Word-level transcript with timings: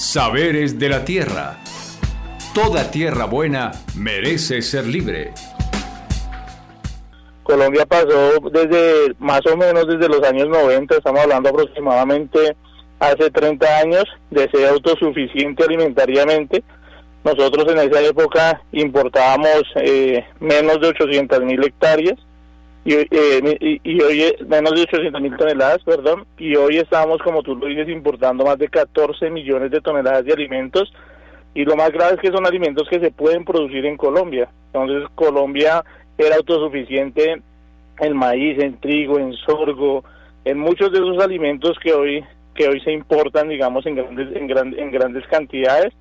Saberes 0.00 0.78
de 0.78 0.88
la 0.88 1.04
Tierra. 1.04 1.58
Toda 2.54 2.90
tierra 2.90 3.26
buena 3.26 3.72
merece 3.94 4.62
ser 4.62 4.86
libre. 4.86 5.34
Colombia 7.42 7.84
pasó 7.84 8.40
desde 8.50 9.14
más 9.18 9.42
o 9.44 9.58
menos 9.58 9.86
desde 9.86 10.08
los 10.08 10.22
años 10.22 10.48
90, 10.48 10.96
estamos 10.96 11.20
hablando 11.20 11.50
aproximadamente 11.50 12.56
hace 12.98 13.30
30 13.30 13.78
años, 13.78 14.04
de 14.30 14.48
ser 14.50 14.70
autosuficiente 14.70 15.64
alimentariamente. 15.64 16.64
Nosotros 17.22 17.70
en 17.70 17.80
esa 17.80 18.00
época 18.00 18.62
importábamos 18.72 19.64
eh, 19.76 20.24
menos 20.40 20.80
de 20.80 20.88
800 20.88 21.40
mil 21.42 21.62
hectáreas 21.62 22.18
eh, 22.86 23.58
y, 23.60 23.80
y, 23.84 24.00
hoy 24.00 24.34
menos 24.48 24.72
de 24.72 24.82
800 24.82 25.20
mil 25.20 25.36
toneladas, 25.36 25.82
perdón, 25.84 26.24
y 26.38 26.56
hoy 26.56 26.78
estamos, 26.78 27.18
como 27.22 27.42
tú 27.42 27.54
lo 27.54 27.66
dices, 27.66 27.88
importando 27.88 28.44
más 28.44 28.58
de 28.58 28.68
14 28.68 29.28
millones 29.30 29.70
de 29.70 29.80
toneladas 29.80 30.24
de 30.24 30.32
alimentos 30.32 30.90
y 31.54 31.64
lo 31.64 31.76
más 31.76 31.90
grave 31.90 32.14
es 32.14 32.20
que 32.20 32.32
son 32.32 32.46
alimentos 32.46 32.88
que 32.88 33.00
se 33.00 33.10
pueden 33.10 33.44
producir 33.44 33.84
en 33.84 33.96
Colombia. 33.96 34.48
Entonces 34.72 35.08
Colombia 35.14 35.84
era 36.16 36.36
autosuficiente 36.36 37.42
en 37.98 38.16
maíz, 38.16 38.58
en 38.58 38.78
trigo, 38.78 39.18
en 39.18 39.34
sorgo, 39.34 40.04
en 40.44 40.58
muchos 40.58 40.92
de 40.92 40.98
esos 40.98 41.22
alimentos 41.22 41.76
que 41.82 41.92
hoy 41.92 42.24
que 42.54 42.68
hoy 42.68 42.80
se 42.80 42.92
importan, 42.92 43.48
digamos, 43.48 43.86
en 43.86 43.94
grandes 43.94 44.36
en, 44.36 44.50
en 44.78 44.90
grandes 44.90 45.26
cantidades 45.28 45.92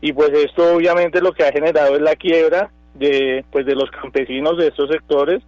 y 0.00 0.12
pues 0.12 0.30
esto 0.30 0.76
obviamente 0.76 1.20
lo 1.20 1.32
que 1.32 1.44
ha 1.44 1.52
generado 1.52 1.94
es 1.94 2.02
la 2.02 2.16
quiebra 2.16 2.70
de 2.94 3.44
pues 3.50 3.66
de 3.66 3.74
los 3.74 3.90
campesinos 3.90 4.56
de 4.56 4.68
estos 4.68 4.90
sectores 4.90 5.42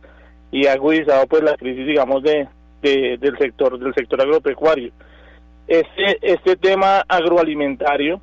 y 0.54 0.68
agudizado 0.68 1.26
pues 1.26 1.42
la 1.42 1.56
crisis 1.56 1.84
digamos 1.84 2.22
de, 2.22 2.46
del 2.80 3.36
sector 3.38 3.76
del 3.76 3.92
sector 3.92 4.20
agropecuario. 4.20 4.92
Este 5.66 6.18
este 6.22 6.54
tema 6.54 7.04
agroalimentario 7.08 8.20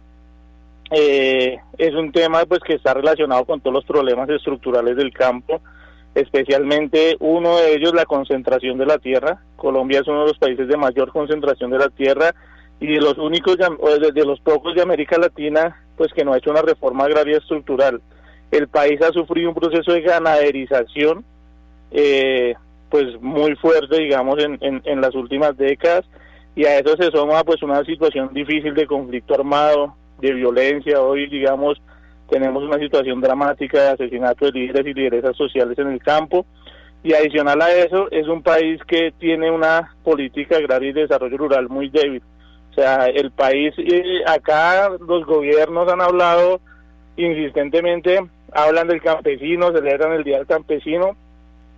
eh, 0.91 1.57
es 1.77 1.93
un 1.93 2.13
tema 2.13 2.45
pues 2.45 2.61
que 2.61 2.75
está 2.75 2.93
relacionado 2.93 3.43
con 3.43 3.59
todos 3.59 3.73
los 3.73 3.85
problemas 3.85 4.29
estructurales 4.29 4.95
del 4.95 5.11
campo 5.11 5.61
especialmente 6.15 7.17
uno 7.19 7.57
de 7.57 7.73
ellos 7.73 7.93
la 7.93 8.05
concentración 8.05 8.77
de 8.77 8.85
la 8.85 8.97
tierra. 8.97 9.41
Colombia 9.57 9.99
es 9.99 10.07
uno 10.07 10.21
de 10.21 10.27
los 10.27 10.37
países 10.37 10.69
de 10.69 10.77
mayor 10.77 11.11
concentración 11.11 11.69
de 11.69 11.79
la 11.79 11.89
tierra 11.89 12.33
y 12.79 12.87
de 12.87 13.01
los 13.01 13.17
únicos 13.17 13.57
de 13.57 14.25
los 14.25 14.39
pocos 14.39 14.73
de 14.73 14.81
América 14.81 15.17
Latina 15.17 15.83
pues 15.97 16.13
que 16.13 16.23
no 16.23 16.31
ha 16.31 16.37
hecho 16.37 16.51
una 16.51 16.61
reforma 16.61 17.03
agraria 17.03 17.39
estructural. 17.39 18.01
El 18.51 18.69
país 18.69 19.01
ha 19.01 19.11
sufrido 19.11 19.49
un 19.49 19.55
proceso 19.55 19.91
de 19.91 20.01
ganaderización 20.01 21.25
eh, 21.91 22.55
pues 22.89 23.21
muy 23.21 23.55
fuerte, 23.55 23.97
digamos, 23.97 24.43
en, 24.43 24.57
en, 24.61 25.01
las 25.01 25.15
últimas 25.15 25.55
décadas 25.57 26.05
y 26.55 26.65
a 26.65 26.79
eso 26.79 26.95
se 26.97 27.11
suma 27.11 27.43
pues 27.43 27.63
una 27.63 27.83
situación 27.85 28.33
difícil 28.33 28.73
de 28.73 28.85
conflicto 28.85 29.35
armado, 29.35 29.95
de 30.19 30.33
violencia. 30.33 31.01
Hoy, 31.01 31.27
digamos, 31.27 31.81
tenemos 32.29 32.63
una 32.63 32.77
situación 32.77 33.21
dramática 33.21 33.81
de 33.81 33.89
asesinato 33.89 34.45
de 34.45 34.51
líderes 34.51 34.87
y 34.87 34.93
lideresas 34.93 35.37
sociales 35.37 35.77
en 35.79 35.87
el 35.87 36.01
campo. 36.01 36.45
Y 37.03 37.13
adicional 37.13 37.61
a 37.61 37.73
eso, 37.73 38.11
es 38.11 38.27
un 38.27 38.43
país 38.43 38.79
que 38.87 39.11
tiene 39.17 39.49
una 39.49 39.95
política 40.03 40.57
agraria 40.57 40.89
y 40.89 40.93
de 40.93 41.01
desarrollo 41.01 41.37
rural 41.37 41.67
muy 41.67 41.89
débil. 41.89 42.21
O 42.71 42.73
sea, 42.73 43.05
el 43.07 43.31
país, 43.31 43.73
eh, 43.77 44.21
acá 44.25 44.89
los 44.89 45.25
gobiernos 45.25 45.91
han 45.91 46.01
hablado 46.01 46.61
insistentemente, 47.17 48.19
hablan 48.53 48.87
del 48.87 49.01
campesino, 49.01 49.71
celebran 49.71 50.13
el 50.13 50.23
Día 50.23 50.37
del 50.37 50.47
Campesino, 50.47 51.17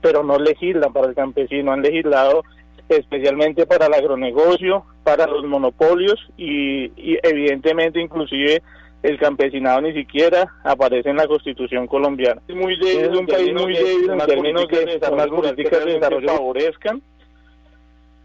pero 0.04 0.22
no 0.22 0.38
legislan 0.38 0.92
para 0.92 1.08
el 1.08 1.16
campesino, 1.16 1.72
han 1.72 1.82
legislado 1.82 2.44
especialmente 2.90 3.66
para 3.66 3.86
el 3.86 3.94
agronegocio, 3.94 4.84
para 5.04 5.26
los 5.26 5.46
monopolios 5.46 6.20
y, 6.38 6.92
evidentemente 7.24 8.02
inclusive 8.02 8.62
el 9.02 9.18
campesinado 9.18 9.82
ni 9.82 9.94
siquiera 9.94 10.48
aparece 10.64 11.10
en 11.10 11.18
la 11.18 11.28
constitución 11.28 11.88
colombiana. 11.88 12.42
Muy 12.50 12.74
es 12.74 13.18
un 13.18 13.26
país 13.26 13.54
muy 13.54 13.74
débil 13.74 14.10
en 14.12 14.20
términos 14.20 14.68
de 14.68 15.00
las 15.00 15.28
políticas 15.28 15.86
de 15.86 15.94
desarrollo 15.94 16.28
favorezcan 16.28 17.02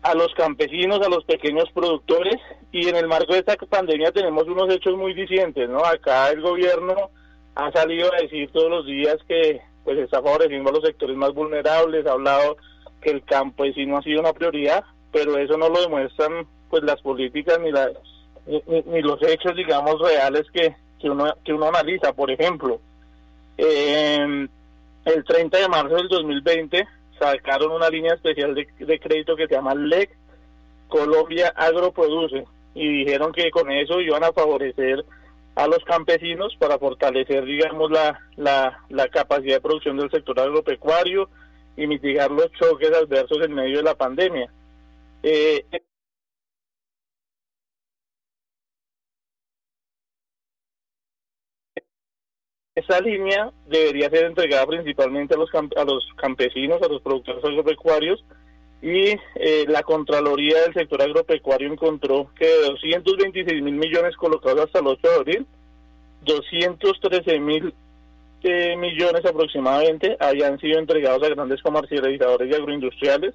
a 0.03 0.15
los 0.15 0.35
campesinos, 0.35 1.01
a 1.01 1.09
los 1.09 1.25
pequeños 1.25 1.71
productores 1.73 2.37
y 2.73 2.89
en 2.89 2.97
el 2.97 3.07
marco 3.07 3.33
de 3.33 3.41
esta 3.41 3.57
pandemia 3.57 4.11
tenemos 4.11 4.49
unos 4.49 4.73
hechos 4.73 4.97
muy 4.97 5.15
discientes, 5.15 5.69
¿no? 5.69 5.85
Acá 5.85 6.31
el 6.31 6.41
gobierno 6.41 7.11
ha 7.55 7.71
salido 7.71 8.13
a 8.13 8.23
decir 8.23 8.51
todos 8.53 8.71
los 8.71 8.87
días 8.87 9.17
que 9.29 9.61
pues 9.89 10.01
está 10.01 10.21
favoreciendo 10.21 10.69
a 10.69 10.73
los 10.75 10.85
sectores 10.85 11.17
más 11.17 11.33
vulnerables, 11.33 12.05
ha 12.07 12.13
hablado 12.13 12.59
que 13.01 13.09
el 13.09 13.25
campesino 13.25 13.97
ha 13.97 14.03
sido 14.03 14.21
una 14.21 14.35
prioridad, 14.35 14.85
pero 15.11 15.39
eso 15.39 15.57
no 15.57 15.71
lo 15.71 15.81
demuestran 15.81 16.47
pues 16.69 16.83
las 16.83 17.01
políticas 17.01 17.59
ni 17.59 17.73
las 17.73 17.93
ni, 18.45 19.01
los 19.01 19.19
hechos 19.23 19.57
digamos 19.57 19.99
reales 19.99 20.45
que, 20.53 20.77
que 21.01 21.09
uno 21.09 21.33
que 21.43 21.55
uno 21.55 21.69
analiza, 21.69 22.13
por 22.13 22.31
ejemplo, 22.31 22.83
eh, 23.57 24.47
el 25.07 25.25
30 25.25 25.57
de 25.57 25.69
marzo 25.69 25.95
del 25.95 26.09
2020 26.09 26.87
sacaron 27.19 27.73
una 27.73 27.89
línea 27.89 28.13
especial 28.13 28.55
de, 28.55 28.69
de 28.79 29.01
crédito 29.01 29.37
que 29.37 29.47
se 29.47 29.55
llama 29.55 29.75
LEC 29.75 30.15
Colombia 30.89 31.51
Agroproduce 31.57 32.45
y 32.75 33.05
dijeron 33.05 33.33
que 33.33 33.51
con 33.51 33.73
eso 33.73 34.03
iban 34.03 34.23
a 34.23 34.33
favorecer 34.33 35.03
a 35.59 35.67
los 35.67 35.83
campesinos 35.85 36.55
para 36.61 36.79
fortalecer, 36.79 37.45
digamos, 37.45 37.91
la, 37.91 38.17
la, 38.37 38.85
la 38.91 39.09
capacidad 39.09 39.57
de 39.57 39.61
producción 39.61 39.97
del 39.97 40.09
sector 40.09 40.39
agropecuario 40.39 41.29
y 41.77 41.85
mitigar 41.89 42.31
los 42.31 42.49
choques 42.53 42.93
adversos 42.93 43.39
en 43.45 43.55
medio 43.55 43.79
de 43.79 43.83
la 43.83 43.97
pandemia. 43.97 44.53
Eh, 45.21 45.67
esa 52.77 53.01
línea 53.01 53.53
debería 53.67 54.09
ser 54.11 54.27
entregada 54.27 54.65
principalmente 54.65 55.35
a 55.35 55.39
los, 55.39 55.51
a 55.53 55.85
los 55.85 56.07
campesinos, 56.17 56.81
a 56.83 56.89
los 56.89 57.03
productores 57.03 57.45
agropecuarios, 57.45 58.25
y 58.81 59.17
eh, 59.35 59.65
la 59.67 59.83
Contraloría 59.83 60.63
del 60.63 60.75
sector 60.75 61.03
agropecuario 61.03 61.71
encontró 61.73 62.31
que 62.37 62.47
de 62.47 62.69
226 62.71 63.63
mil 63.63 63.75
millones 63.75 64.17
colocados 64.17 64.67
hasta 64.67 64.79
el 64.79 64.87
8 64.87 65.01
de 65.03 65.15
abril, 65.15 65.47
213 66.23 67.41
mil 67.41 67.75
eh, 68.45 68.77
millones 68.77 69.25
aproximadamente 69.25 70.17
habían 70.21 70.61
sido 70.61 70.79
entregados 70.79 71.23
a 71.25 71.31
grandes 71.31 71.61
comercializadores 71.61 72.51
y 72.51 72.55
agroindustriales, 72.55 73.35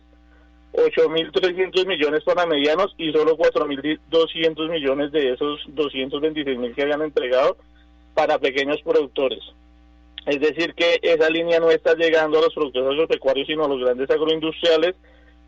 8.300 0.72 1.86
millones 1.86 2.24
para 2.24 2.46
medianos 2.46 2.96
y 2.98 3.12
solo 3.12 3.38
4.200 3.38 4.70
millones 4.70 5.12
de 5.12 5.34
esos 5.34 5.60
226 5.68 6.58
mil 6.58 6.74
que 6.74 6.84
habían 6.84 7.02
entregado 7.02 7.58
para 8.14 8.40
pequeños 8.40 8.82
productores. 8.82 9.40
Es 10.26 10.40
decir, 10.40 10.74
que 10.74 11.00
esa 11.02 11.30
línea 11.30 11.60
no 11.60 11.70
está 11.70 11.96
llegando 11.96 12.40
a 12.40 12.44
los 12.44 12.54
productores 12.54 12.92
agropecuarios, 12.92 13.46
sino 13.46 13.66
a 13.66 13.68
los 13.68 13.82
grandes 13.82 14.10
agroindustriales 14.10 14.96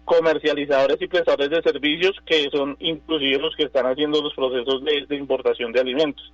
comercializadores 0.06 1.02
y 1.02 1.08
prestadores 1.08 1.50
de 1.50 1.62
servicios 1.62 2.16
que 2.26 2.48
son 2.52 2.78
inclusive 2.80 3.40
los 3.40 3.56
que 3.56 3.64
están 3.64 3.88
haciendo 3.88 4.22
los 4.22 4.34
procesos 4.34 4.84
de, 4.84 5.16
importación 5.16 5.72
de 5.72 5.82
alimentos. 5.82 6.32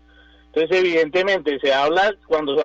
Entonces, 0.47 0.77
evidentemente, 0.77 1.57
se 1.59 1.73
habla 1.73 2.13
cuando 2.27 2.61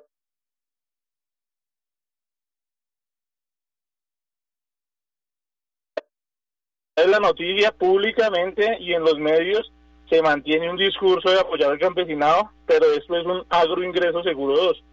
es 6.96 7.06
la 7.06 7.20
noticia 7.20 7.70
públicamente 7.72 8.78
y 8.80 8.92
en 8.92 9.02
los 9.02 9.18
medios 9.18 9.72
se 10.10 10.22
mantiene 10.22 10.70
un 10.70 10.76
discurso 10.76 11.30
de 11.30 11.40
apoyar 11.40 11.70
al 11.70 11.78
campesinado, 11.78 12.50
pero 12.66 12.86
esto 12.92 13.16
es 13.16 13.26
un 13.26 13.44
agroingreso 13.48 14.22
seguro 14.22 14.56
2. 14.56 14.84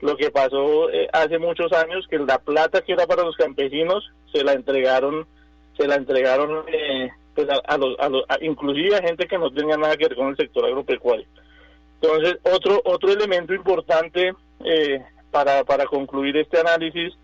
Lo 0.00 0.16
que 0.16 0.30
pasó 0.30 0.90
eh, 0.90 1.08
hace 1.12 1.38
muchos 1.38 1.72
años 1.72 2.06
que 2.08 2.18
la 2.18 2.38
plata 2.38 2.80
que 2.82 2.92
era 2.92 3.06
para 3.06 3.24
los 3.24 3.36
campesinos 3.36 4.10
se 4.32 4.44
la 4.44 4.52
entregaron 4.52 5.26
se 5.76 5.86
la 5.86 5.96
entregaron 5.96 6.64
eh, 6.68 7.10
pues 7.34 7.48
a, 7.48 7.60
a 7.66 7.78
los 7.78 8.24
inclusive 8.40 8.96
a 8.96 9.02
gente 9.02 9.26
que 9.26 9.38
no 9.38 9.50
tenía 9.50 9.76
nada 9.76 9.96
que 9.96 10.08
ver 10.08 10.16
con 10.16 10.28
el 10.28 10.36
sector 10.36 10.64
agropecuario. 10.64 11.26
Entonces, 12.00 12.38
otro 12.42 12.80
otro 12.84 13.12
elemento 13.12 13.54
importante 13.54 14.32
eh, 14.64 15.02
para, 15.30 15.64
para 15.64 15.86
concluir 15.86 16.36
este 16.36 16.60
análisis 16.60 17.14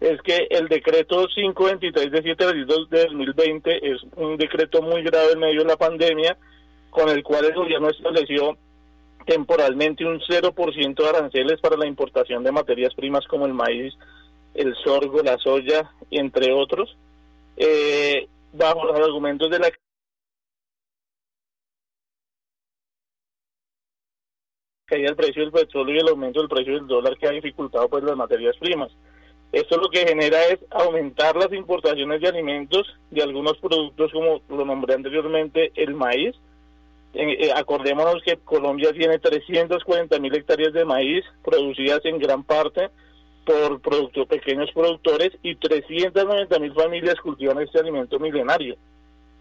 es 0.00 0.20
que 0.22 0.46
el 0.50 0.68
decreto 0.68 1.26
523 1.26 2.10
de 2.10 2.22
7 2.22 2.46
de 2.46 2.64
2020 2.64 3.92
es 3.92 4.02
un 4.16 4.36
decreto 4.36 4.82
muy 4.82 5.02
grave 5.02 5.32
en 5.32 5.38
medio 5.38 5.62
de 5.62 5.68
la 5.68 5.76
pandemia, 5.76 6.36
con 6.90 7.08
el 7.08 7.22
cual 7.22 7.46
el 7.46 7.54
gobierno 7.54 7.88
estableció 7.88 8.58
temporalmente 9.24 10.04
un 10.04 10.20
0% 10.20 10.94
de 10.94 11.08
aranceles 11.08 11.60
para 11.60 11.76
la 11.76 11.86
importación 11.86 12.44
de 12.44 12.52
materias 12.52 12.94
primas 12.94 13.26
como 13.26 13.46
el 13.46 13.54
maíz, 13.54 13.94
el 14.54 14.74
sorgo, 14.84 15.22
la 15.22 15.38
soya, 15.38 15.90
entre 16.10 16.52
otros 16.52 16.94
eh, 17.56 18.28
bajo 18.52 18.84
los 18.84 19.00
argumentos 19.00 19.50
de 19.50 19.58
la 19.58 19.70
caída 24.86 25.06
del 25.06 25.16
precio 25.16 25.42
del 25.42 25.52
petróleo 25.52 25.96
y 25.96 25.98
el 25.98 26.08
aumento 26.08 26.40
del 26.40 26.48
precio 26.48 26.74
del 26.74 26.86
dólar 26.86 27.16
que 27.18 27.26
ha 27.26 27.32
dificultado 27.32 27.88
pues 27.88 28.04
las 28.04 28.16
materias 28.16 28.56
primas. 28.58 28.90
Esto 29.52 29.78
lo 29.78 29.88
que 29.88 30.06
genera 30.06 30.44
es 30.46 30.58
aumentar 30.70 31.36
las 31.36 31.52
importaciones 31.52 32.20
de 32.20 32.28
alimentos 32.28 32.86
de 33.10 33.22
algunos 33.22 33.58
productos 33.58 34.12
como 34.12 34.42
lo 34.48 34.64
nombré 34.64 34.94
anteriormente 34.94 35.72
el 35.74 35.94
maíz, 35.94 36.36
eh, 37.14 37.50
acordémonos 37.54 38.22
que 38.22 38.36
Colombia 38.36 38.92
tiene 38.92 39.18
340 39.18 40.18
mil 40.18 40.34
hectáreas 40.34 40.74
de 40.74 40.84
maíz 40.84 41.24
producidas 41.42 42.04
en 42.04 42.18
gran 42.18 42.44
parte 42.44 42.90
por 43.46 43.80
productos, 43.80 44.26
pequeños 44.26 44.70
productores 44.74 45.30
y 45.42 45.54
390 45.54 46.58
mil 46.58 46.74
familias 46.74 47.14
cultivan 47.22 47.60
este 47.60 47.78
alimento 47.78 48.18
milenario. 48.18 48.76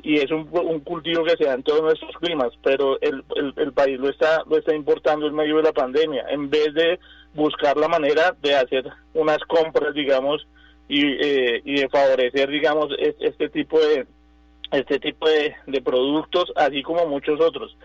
Y 0.04 0.18
es 0.18 0.30
un, 0.30 0.46
cultivo 0.82 1.24
que 1.24 1.36
se 1.36 1.46
da 1.46 1.56
en 1.56 1.64
todos 1.64 1.82
nuestros 1.82 2.16
climas, 2.18 2.54
pero 2.64 3.02
el, 3.02 3.24
el, 3.58 3.74
país 3.74 4.00
lo 4.00 4.10
está, 4.10 4.44
lo 4.48 4.58
está 4.58 4.76
importando 4.76 5.26
en 5.26 5.34
medio 5.34 5.58
de 5.58 5.64
la 5.64 5.74
pandemia, 5.74 6.26
en 6.30 6.52
vez 6.52 6.72
de 6.76 7.00
buscar 7.34 7.76
la 7.76 7.88
manera 7.88 8.36
de 8.40 8.56
hacer 8.56 8.86
unas 9.16 9.40
compras, 9.48 9.96
digamos, 9.96 10.46
y, 10.88 11.04
eh, 11.04 11.62
y 11.66 11.82
de 11.82 11.90
favorecer, 11.90 12.50
digamos, 12.52 12.90
este, 13.00 13.50
tipo 13.50 13.80
de 13.80 14.06
este 14.72 15.00
tipo 15.00 15.28
de, 15.28 15.56
de 15.66 15.82
productos, 15.82 16.54
así 16.56 16.84
como 16.84 17.08
muchos 17.08 17.42
otros. 17.42 17.76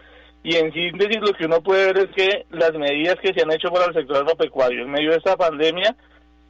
Y 0.42 0.56
en 0.56 0.72
síntesis, 0.72 1.20
lo 1.20 1.32
que 1.32 1.46
uno 1.46 1.62
puede 1.62 1.92
ver 1.92 1.98
es 2.08 2.14
que 2.14 2.46
las 2.50 2.72
medidas 2.74 3.16
que 3.22 3.32
se 3.32 3.42
han 3.42 3.52
hecho 3.52 3.70
para 3.70 3.86
el 3.86 3.94
sector 3.94 4.18
agropecuario 4.18 4.82
en 4.82 4.90
medio 4.90 5.10
de 5.10 5.18
esta 5.18 5.36
pandemia 5.36 5.96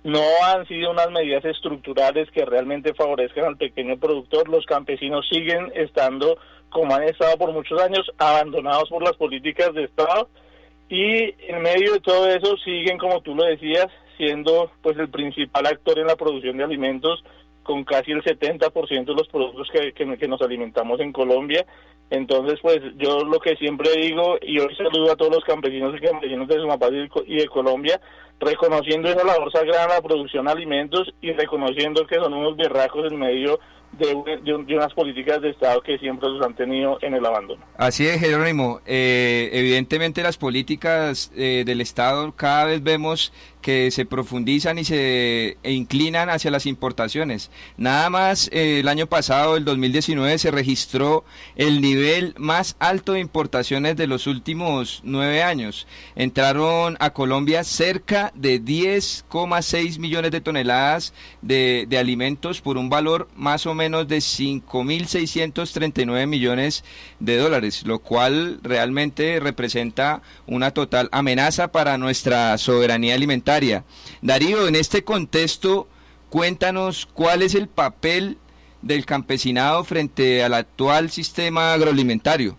no 0.05 0.23
han 0.44 0.67
sido 0.67 0.91
unas 0.91 1.11
medidas 1.11 1.44
estructurales 1.44 2.31
que 2.31 2.44
realmente 2.44 2.94
favorezcan 2.94 3.44
al 3.44 3.56
pequeño 3.56 3.99
productor. 3.99 4.49
Los 4.49 4.64
campesinos 4.67 5.29
siguen 5.31 5.73
estando, 5.75 6.38
como 6.70 6.94
han 6.94 7.05
estado 7.05 7.37
por 7.37 7.52
muchos 7.52 7.81
años, 7.82 8.11
abandonados 8.19 8.88
por 8.88 9.02
las 9.02 9.17
políticas 9.17 9.75
de 9.75 9.85
Estado 9.85 10.29
y 10.88 11.35
en 11.47 11.62
medio 11.62 11.93
de 11.93 12.00
todo 12.00 12.29
eso 12.29 12.56
siguen, 12.64 12.99
como 12.99 13.20
tú 13.20 13.35
lo 13.35 13.44
decías, 13.44 13.87
siendo 14.17 14.70
pues 14.82 14.99
el 14.99 15.08
principal 15.08 15.67
actor 15.67 15.99
en 15.99 16.06
la 16.06 16.17
producción 16.17 16.56
de 16.56 16.64
alimentos 16.64 17.23
con 17.62 17.85
casi 17.85 18.12
el 18.12 18.23
70% 18.23 19.05
de 19.05 19.15
los 19.15 19.29
productos 19.29 19.69
que, 19.73 19.93
que, 19.93 20.29
nos 20.29 20.41
alimentamos 20.43 21.01
en 21.01 21.12
Colombia. 21.12 21.65
Entonces, 22.11 22.59
pues 22.61 22.81
yo 22.99 23.25
lo 23.25 23.39
que 23.39 23.55
siempre 23.57 23.91
digo, 23.97 24.37
y 24.43 24.59
hoy 24.59 24.75
saludo 24.75 25.12
a 25.12 25.17
todos 25.17 25.37
los 25.37 25.45
campesinos 25.45 25.95
y 25.97 26.05
campesinos 26.05 26.49
de 26.49 26.57
Sumapaz 26.57 26.91
y 27.27 27.37
de 27.37 27.47
Colombia, 27.47 28.01
reconociendo 28.41 29.09
esa 29.09 29.25
labor 29.25 29.53
sagrada 29.53 29.97
la 29.97 30.03
producción 30.03 30.47
de 30.47 30.53
alimentos 30.53 31.12
y 31.21 31.33
reconociendo 31.33 32.07
que 32.07 32.17
son 32.17 32.33
unos 32.33 32.57
berracos 32.57 33.12
en 33.12 33.19
medio 33.19 33.61
de, 33.93 34.75
unas 34.75 34.95
políticas 34.95 35.43
de 35.43 35.51
Estado 35.51 35.81
que 35.83 35.99
siempre 35.99 36.29
los 36.29 36.45
han 36.45 36.55
tenido 36.55 36.99
en 37.03 37.15
el 37.15 37.27
abandono. 37.27 37.62
Así 37.77 38.07
es, 38.07 38.21
Jerónimo. 38.21 38.81
Eh, 38.87 39.51
evidentemente 39.53 40.23
las 40.23 40.37
políticas 40.37 41.33
eh, 41.37 41.65
del 41.67 41.81
Estado 41.81 42.33
cada 42.33 42.67
vez 42.67 42.83
vemos 42.83 43.33
que 43.61 43.91
se 43.91 44.07
profundizan 44.07 44.79
y 44.79 44.85
se 44.85 45.59
e 45.62 45.73
inclinan 45.73 46.31
hacia 46.31 46.51
las 46.51 46.67
importaciones. 46.67 47.51
Nada 47.77 48.11
más 48.11 48.49
eh, 48.53 48.81
el 48.81 48.89
año 48.89 49.07
pasado, 49.07 49.57
el 49.57 49.65
2019, 49.65 50.39
se 50.39 50.51
registró 50.51 51.25
el 51.57 51.81
nivel 51.81 52.35
más 52.39 52.77
alto 52.79 53.12
de 53.12 53.21
importaciones 53.21 53.97
de 53.97 54.07
los 54.07 54.27
últimos 54.27 55.01
nueve 55.05 55.43
años. 55.43 55.87
Entraron 56.17 56.97
a 57.01 57.11
Colombia 57.11 57.65
cerca 57.65 58.33
de 58.35 58.62
10,6 58.62 59.99
millones 59.99 60.31
de 60.31 60.41
toneladas 60.41 61.12
de, 61.43 61.87
de 61.89 61.99
alimentos 61.99 62.61
por 62.61 62.79
un 62.79 62.89
valor 62.89 63.29
más 63.37 63.67
o 63.67 63.75
menos 63.75 64.09
de 64.09 64.19
5.639 64.19 66.27
millones 66.27 66.85
de 67.19 67.37
dólares, 67.37 67.83
lo 67.85 67.99
cual 67.99 68.61
realmente 68.62 69.39
representa 69.41 70.23
una 70.47 70.71
total 70.71 71.09
amenaza 71.12 71.69
para 71.69 71.99
nuestra 71.99 72.57
soberanía 72.57 73.15
alimentaria 73.15 73.50
Darío, 74.23 74.69
en 74.69 74.76
este 74.76 75.02
contexto, 75.02 75.88
cuéntanos 76.29 77.06
cuál 77.06 77.43
es 77.43 77.55
el 77.55 77.69
papel 77.69 78.38
del 78.82 79.05
campesinado 79.05 79.82
frente 79.85 80.43
al 80.44 80.55
actual 80.55 81.11
sistema 81.11 81.73
agroalimentario. 81.73 82.56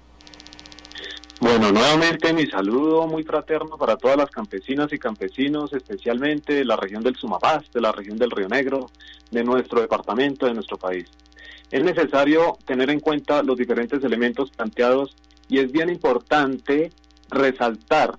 Bueno, 1.40 1.72
nuevamente 1.72 2.34
mi 2.34 2.46
saludo 2.46 3.08
muy 3.08 3.24
fraterno 3.24 3.76
para 3.78 3.98
todas 3.98 4.16
las 4.16 4.30
campesinas 4.30 4.94
y 4.94 5.00
campesinos, 5.00 5.74
especialmente 5.74 6.54
de 6.54 6.66
la 6.66 6.76
región 6.76 7.04
del 7.04 7.16
Sumapaz, 7.16 7.64
de 7.74 7.82
la 7.82 7.92
región 7.92 8.20
del 8.20 8.30
Río 8.30 8.48
Negro, 8.48 8.92
de 9.32 9.44
nuestro 9.44 9.82
departamento, 9.82 10.46
de 10.46 10.54
nuestro 10.54 10.78
país. 10.78 11.06
Es 11.72 11.84
necesario 11.84 12.58
tener 12.66 12.90
en 12.92 13.00
cuenta 13.00 13.42
los 13.42 13.58
diferentes 13.58 14.04
elementos 14.04 14.52
planteados 14.52 15.16
y 15.50 15.60
es 15.60 15.72
bien 15.72 15.90
importante 15.90 16.92
resaltar 17.30 18.18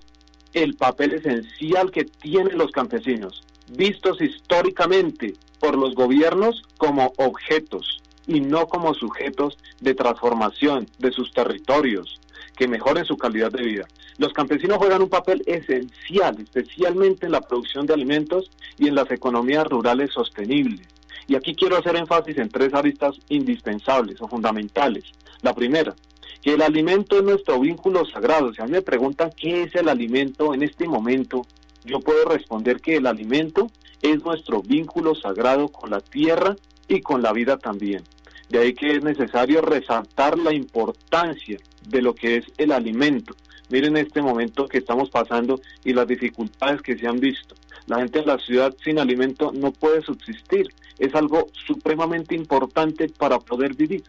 el 0.53 0.75
papel 0.75 1.13
esencial 1.13 1.91
que 1.91 2.05
tienen 2.05 2.57
los 2.57 2.71
campesinos, 2.71 3.43
vistos 3.69 4.21
históricamente 4.21 5.35
por 5.59 5.77
los 5.77 5.95
gobiernos 5.95 6.61
como 6.77 7.13
objetos 7.17 8.01
y 8.27 8.39
no 8.39 8.67
como 8.67 8.93
sujetos 8.93 9.57
de 9.81 9.95
transformación 9.95 10.87
de 10.99 11.11
sus 11.11 11.31
territorios, 11.31 12.19
que 12.55 12.67
mejoren 12.67 13.05
su 13.05 13.17
calidad 13.17 13.51
de 13.51 13.63
vida. 13.63 13.87
Los 14.17 14.33
campesinos 14.33 14.77
juegan 14.77 15.01
un 15.01 15.09
papel 15.09 15.41
esencial, 15.45 16.39
especialmente 16.39 17.25
en 17.25 17.31
la 17.31 17.41
producción 17.41 17.85
de 17.85 17.93
alimentos 17.93 18.51
y 18.77 18.87
en 18.87 18.95
las 18.95 19.09
economías 19.11 19.65
rurales 19.67 20.11
sostenibles. 20.13 20.87
Y 21.27 21.35
aquí 21.35 21.55
quiero 21.55 21.77
hacer 21.77 21.95
énfasis 21.95 22.37
en 22.37 22.49
tres 22.49 22.73
aristas 22.73 23.15
indispensables 23.29 24.21
o 24.21 24.27
fundamentales. 24.27 25.05
La 25.41 25.53
primera, 25.53 25.95
que 26.43 26.53
el 26.53 26.61
alimento 26.61 27.17
es 27.17 27.23
nuestro 27.23 27.59
vínculo 27.59 28.05
sagrado. 28.05 28.53
Si 28.53 28.61
a 28.61 28.65
mí 28.65 28.71
me 28.71 28.81
preguntan 28.81 29.31
qué 29.35 29.63
es 29.63 29.75
el 29.75 29.87
alimento 29.87 30.53
en 30.53 30.63
este 30.63 30.87
momento, 30.87 31.47
yo 31.85 32.01
puedo 32.01 32.25
responder 32.25 32.81
que 32.81 32.97
el 32.97 33.07
alimento 33.07 33.71
es 34.01 34.23
nuestro 34.23 34.61
vínculo 34.61 35.15
sagrado 35.15 35.69
con 35.69 35.89
la 35.89 36.01
tierra 36.01 36.55
y 36.89 36.99
con 36.99 37.21
la 37.21 37.31
vida 37.31 37.57
también. 37.57 38.03
De 38.49 38.59
ahí 38.59 38.73
que 38.73 38.95
es 38.95 39.03
necesario 39.03 39.61
resaltar 39.61 40.37
la 40.37 40.53
importancia 40.53 41.57
de 41.87 42.01
lo 42.01 42.13
que 42.13 42.37
es 42.37 42.45
el 42.57 42.73
alimento. 42.73 43.35
Miren 43.69 43.95
este 43.95 44.21
momento 44.21 44.67
que 44.67 44.79
estamos 44.79 45.09
pasando 45.09 45.61
y 45.85 45.93
las 45.93 46.07
dificultades 46.07 46.81
que 46.81 46.97
se 46.97 47.07
han 47.07 47.21
visto. 47.21 47.55
La 47.87 47.97
gente 47.97 48.19
en 48.19 48.27
la 48.27 48.37
ciudad 48.37 48.75
sin 48.83 48.99
alimento 48.99 49.51
no 49.53 49.71
puede 49.71 50.01
subsistir. 50.01 50.67
Es 50.97 51.13
algo 51.15 51.47
supremamente 51.65 52.35
importante 52.35 53.09
para 53.09 53.39
poder 53.39 53.73
vivir. 53.75 54.03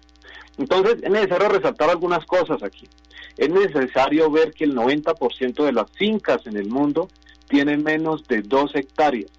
Entonces 0.59 0.99
es 1.03 1.11
necesario 1.11 1.49
resaltar 1.49 1.91
algunas 1.91 2.25
cosas 2.27 2.63
aquí. 2.63 2.89
Es 3.37 3.51
necesario 3.51 4.31
ver 4.31 4.53
que 4.53 4.65
el 4.65 4.75
90% 4.75 5.65
de 5.65 5.73
las 5.73 5.91
fincas 5.91 6.47
en 6.47 6.57
el 6.57 6.69
mundo 6.69 7.09
tienen 7.49 7.83
menos 7.83 8.27
de 8.29 8.43
2 8.43 8.77
hectáreas. 8.77 9.31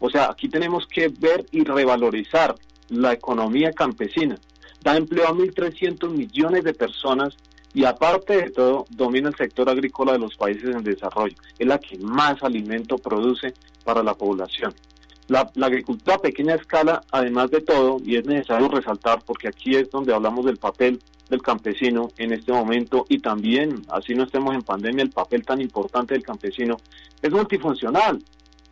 O 0.00 0.10
sea, 0.10 0.30
aquí 0.30 0.48
tenemos 0.48 0.86
que 0.86 1.08
ver 1.08 1.46
y 1.50 1.64
revalorizar 1.64 2.54
la 2.88 3.12
economía 3.12 3.72
campesina. 3.72 4.38
Da 4.82 4.96
empleo 4.96 5.26
a 5.26 5.32
1.300 5.32 6.10
millones 6.10 6.64
de 6.64 6.74
personas 6.74 7.36
y 7.74 7.84
aparte 7.84 8.36
de 8.36 8.50
todo, 8.50 8.86
domina 8.90 9.28
el 9.28 9.36
sector 9.36 9.68
agrícola 9.68 10.12
de 10.12 10.18
los 10.18 10.36
países 10.36 10.74
en 10.74 10.84
desarrollo. 10.84 11.36
Es 11.58 11.66
la 11.66 11.78
que 11.78 11.98
más 11.98 12.42
alimento 12.42 12.98
produce 12.98 13.54
para 13.88 14.02
la 14.02 14.12
población. 14.12 14.74
La, 15.28 15.50
agricultura 15.62 16.16
a 16.16 16.20
pequeña 16.20 16.56
escala, 16.56 17.00
además 17.10 17.50
de 17.50 17.62
todo, 17.62 17.96
y 18.04 18.16
es 18.16 18.26
necesario 18.26 18.68
resaltar 18.68 19.22
porque 19.24 19.48
aquí 19.48 19.76
es 19.76 19.90
donde 19.90 20.12
hablamos 20.12 20.44
del 20.44 20.58
papel 20.58 21.00
del 21.30 21.40
campesino 21.40 22.10
en 22.18 22.34
este 22.34 22.52
momento 22.52 23.06
y 23.08 23.20
también, 23.20 23.86
así 23.88 24.14
no 24.14 24.24
estemos 24.24 24.54
en 24.54 24.60
pandemia, 24.60 25.04
el 25.04 25.10
papel 25.10 25.42
tan 25.42 25.62
importante 25.62 26.12
del 26.12 26.22
campesino 26.22 26.76
es 27.22 27.32
multifuncional, 27.32 28.22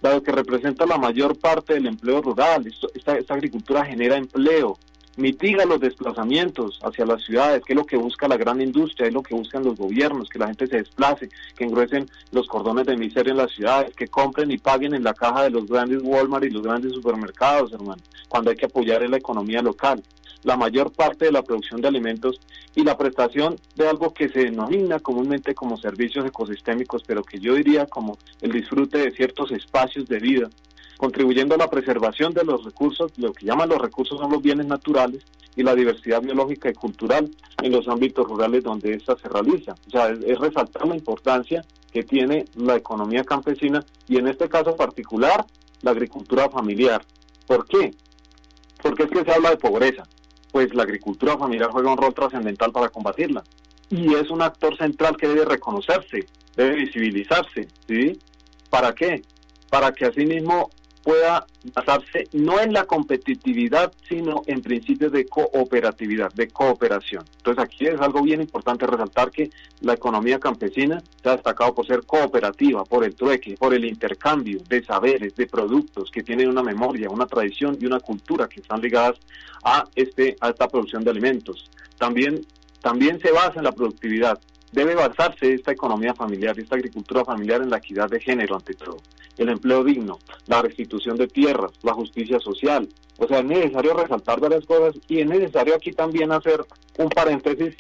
dado 0.03 0.23
que 0.23 0.33
representa 0.33 0.85
la 0.85 0.99
mayor 0.99 1.39
parte 1.39 1.73
del 1.73 1.87
empleo 1.87 2.21
rural. 2.21 2.67
esta, 2.95 3.17
esta 3.17 3.33
agricultura 3.33 3.87
genera 3.87 4.19
empleo, 4.19 4.79
mitiga 5.17 5.65
los 5.65 5.81
desplazamientos 5.81 6.79
hacia 6.83 7.07
las 7.07 7.25
ciudades, 7.25 7.63
que 7.65 7.73
es 7.73 7.77
lo 7.77 7.87
que 7.87 7.97
busca 7.97 8.29
la 8.29 8.37
gran 8.37 8.61
industria, 8.61 9.09
es 9.09 9.15
lo 9.15 9.23
que 9.23 9.35
buscan 9.35 9.65
los 9.65 9.77
gobiernos, 9.77 10.29
que 10.29 10.39
la 10.39 10.49
gente 10.49 10.67
se 10.67 10.77
desplace, 10.77 11.31
que 11.57 11.65
engruesen 11.65 12.09
los 12.33 12.47
cordones 12.47 12.87
de 12.87 12.97
miseria 12.97 13.31
en 13.31 13.39
las 13.39 13.53
ciudades, 13.53 13.95
que 13.95 14.09
compren 14.09 14.51
y 14.51 14.59
paguen 14.59 14.95
en 14.95 15.05
la 15.05 15.15
caja 15.15 15.45
de 15.45 15.51
los 15.51 15.67
grandes 15.67 16.03
Walmart 16.03 16.45
y 16.45 16.51
los 16.51 16.63
grandes 16.63 16.93
supermercados, 16.93 17.73
hermano, 17.73 18.03
cuando 18.29 18.51
hay 18.51 18.57
que 18.57 18.67
apoyar 18.67 19.03
en 19.03 19.11
la 19.11 19.17
economía 19.17 19.63
local. 19.63 20.03
La 20.43 20.57
mayor 20.57 20.93
parte 20.93 21.25
de 21.25 21.33
la 21.33 21.43
producción 21.43 21.81
de 21.81 21.89
alimentos 21.89 22.41
y 22.75 22.85
la 22.85 22.97
prestación 22.97 23.57
de 23.75 23.89
algo 23.89 24.13
que 24.13 24.29
se 24.29 24.45
denomina 24.45 25.01
comúnmente 25.01 25.55
como 25.55 25.79
servicios 25.79 26.27
ecosistémicos, 26.27 27.03
pero 27.05 27.25
que 27.25 27.41
yo 27.41 27.55
diría 27.55 27.87
como 27.87 28.19
el 28.43 28.53
disfrute 28.53 28.99
de 28.99 29.11
ciertos 29.11 29.51
espacios 29.51 30.07
de 30.07 30.21
vida 30.21 30.51
contribuyendo 30.97 31.55
a 31.55 31.59
la 31.59 31.71
preservación 31.71 32.33
de 32.33 32.45
los 32.45 32.65
recursos, 32.65 33.13
lo 33.17 33.33
que 33.33 33.47
llaman 33.47 33.69
los 33.69 33.79
recursos 33.79 34.19
son 34.19 34.31
los 34.31 34.43
bienes 34.43 34.67
naturales 34.67 35.25
y 35.57 35.63
la 35.63 35.75
diversidad 35.75 36.23
biológica 36.23 36.69
y 36.69 36.75
cultural 36.75 37.31
en 37.63 37.73
los 37.73 37.89
ámbitos 37.89 38.27
rurales 38.29 38.63
donde 38.63 38.95
ésta 38.95 39.17
se 39.17 39.29
realiza. 39.29 39.75
O 39.87 39.91
sea, 39.91 40.09
es, 40.09 40.39
resaltar 40.39 40.87
la 40.87 40.95
importancia 40.95 41.65
que 41.91 42.03
tiene 42.03 42.45
la 42.55 42.77
economía 42.77 43.25
campesina 43.25 43.85
y 44.07 44.19
en 44.19 44.29
este 44.29 44.49
caso 44.49 44.77
particular 44.77 45.47
la 45.83 45.93
agricultura 45.93 46.51
familiar. 46.51 47.03
¿Por 47.47 47.67
qué? 47.67 47.95
Porque 48.83 49.05
es 49.05 49.11
que 49.11 49.25
se 49.25 49.33
habla 49.33 49.51
de 49.51 49.57
pobreza. 49.57 50.03
Pues 50.53 50.75
la 50.75 50.83
agricultura 50.83 51.37
familiar 51.39 51.71
juega 51.71 51.93
un 51.93 51.99
rol 51.99 52.15
trascendental 52.15 52.71
para 52.73 52.89
combatirla. 52.89 53.43
Y 53.89 54.15
es 54.15 54.31
un 54.31 54.43
actor 54.43 54.77
central 54.77 55.17
que 55.17 55.29
debe 55.29 55.45
reconocerse, 55.45 56.27
debe 56.55 56.77
visibilizarse. 56.77 57.69
¿sí? 57.87 58.19
¿Para 58.69 58.95
qué? 58.95 59.23
Para 59.71 59.93
que 59.93 60.07
asimismo 60.07 60.71
pueda 61.07 61.47
basarse 61.73 62.27
no 62.33 62.61
en 62.61 62.73
la 62.73 62.85
competitividad, 62.85 63.93
sino 64.09 64.43
en 64.49 64.61
principios 64.61 65.13
de 65.13 65.25
cooperatividad, 65.27 66.33
de 66.33 66.49
cooperación. 66.49 67.25
Entonces 67.37 67.63
aquí 67.63 67.87
es 67.87 68.01
algo 68.01 68.23
bien 68.23 68.41
importante 68.41 68.89
resaltar 68.89 69.31
que 69.31 69.51
la 69.83 69.95
economía 69.95 70.41
campesina 70.41 71.01
se 71.23 71.29
ha 71.29 71.37
destacado 71.37 71.73
por 71.77 71.87
ser 71.87 72.05
cooperativa, 72.05 72.85
por 72.85 73.05
el 73.05 73.15
trueque, 73.15 73.55
por 73.57 73.73
el 73.73 73.85
intercambio 73.85 74.59
de 74.69 74.85
saberes, 74.85 75.37
de 75.37 75.47
productos 75.47 76.11
que 76.11 76.25
tienen 76.25 76.49
una 76.49 76.65
memoria, 76.65 77.09
una 77.09 77.27
tradición 77.27 77.79
y 77.81 77.87
una 77.87 78.01
cultura 78.01 78.49
que 78.49 78.59
están 78.59 78.81
ligadas 78.81 79.17
a, 79.63 79.85
este, 79.95 80.37
a 80.41 80.49
esta 80.49 80.67
producción 80.67 81.05
de 81.05 81.11
alimentos. 81.13 81.71
También, 81.99 82.45
también 82.83 83.21
se 83.21 83.31
basa 83.31 83.59
en 83.59 83.65
la 83.65 83.73
productividad, 83.73 84.41
debe 84.77 84.95
basarse 84.95 85.55
esta 85.55 85.73
economía 85.73 86.13
familiar, 86.15 86.57
esta 86.61 86.77
agricultura 86.77 87.25
familiar 87.25 87.63
en 87.63 87.71
la 87.71 87.79
equidad 87.79 88.11
de 88.11 88.21
género 88.21 88.57
ante 88.57 88.75
todo, 88.75 88.99
el 89.39 89.49
empleo 89.49 89.83
digno, 89.83 90.19
la 90.49 90.61
restitución 90.61 91.17
de 91.17 91.29
tierras, 91.29 91.73
la 91.83 91.95
justicia 91.95 92.39
social. 92.41 92.87
O 93.17 93.27
sea, 93.27 93.39
es 93.39 93.47
necesario 93.47 93.95
resaltar 93.95 94.39
varias 94.39 94.67
cosas 94.67 94.95
y 95.09 95.21
es 95.21 95.27
necesario 95.27 95.75
aquí 95.75 95.93
también 95.93 96.31
hacer 96.31 96.63
un 96.99 97.09
paréntesis 97.09 97.75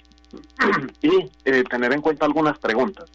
y 1.03 1.31
eh, 1.45 1.65
tener 1.69 1.93
en 1.93 2.01
cuenta 2.01 2.25
algunas 2.25 2.59
preguntas. 2.59 3.11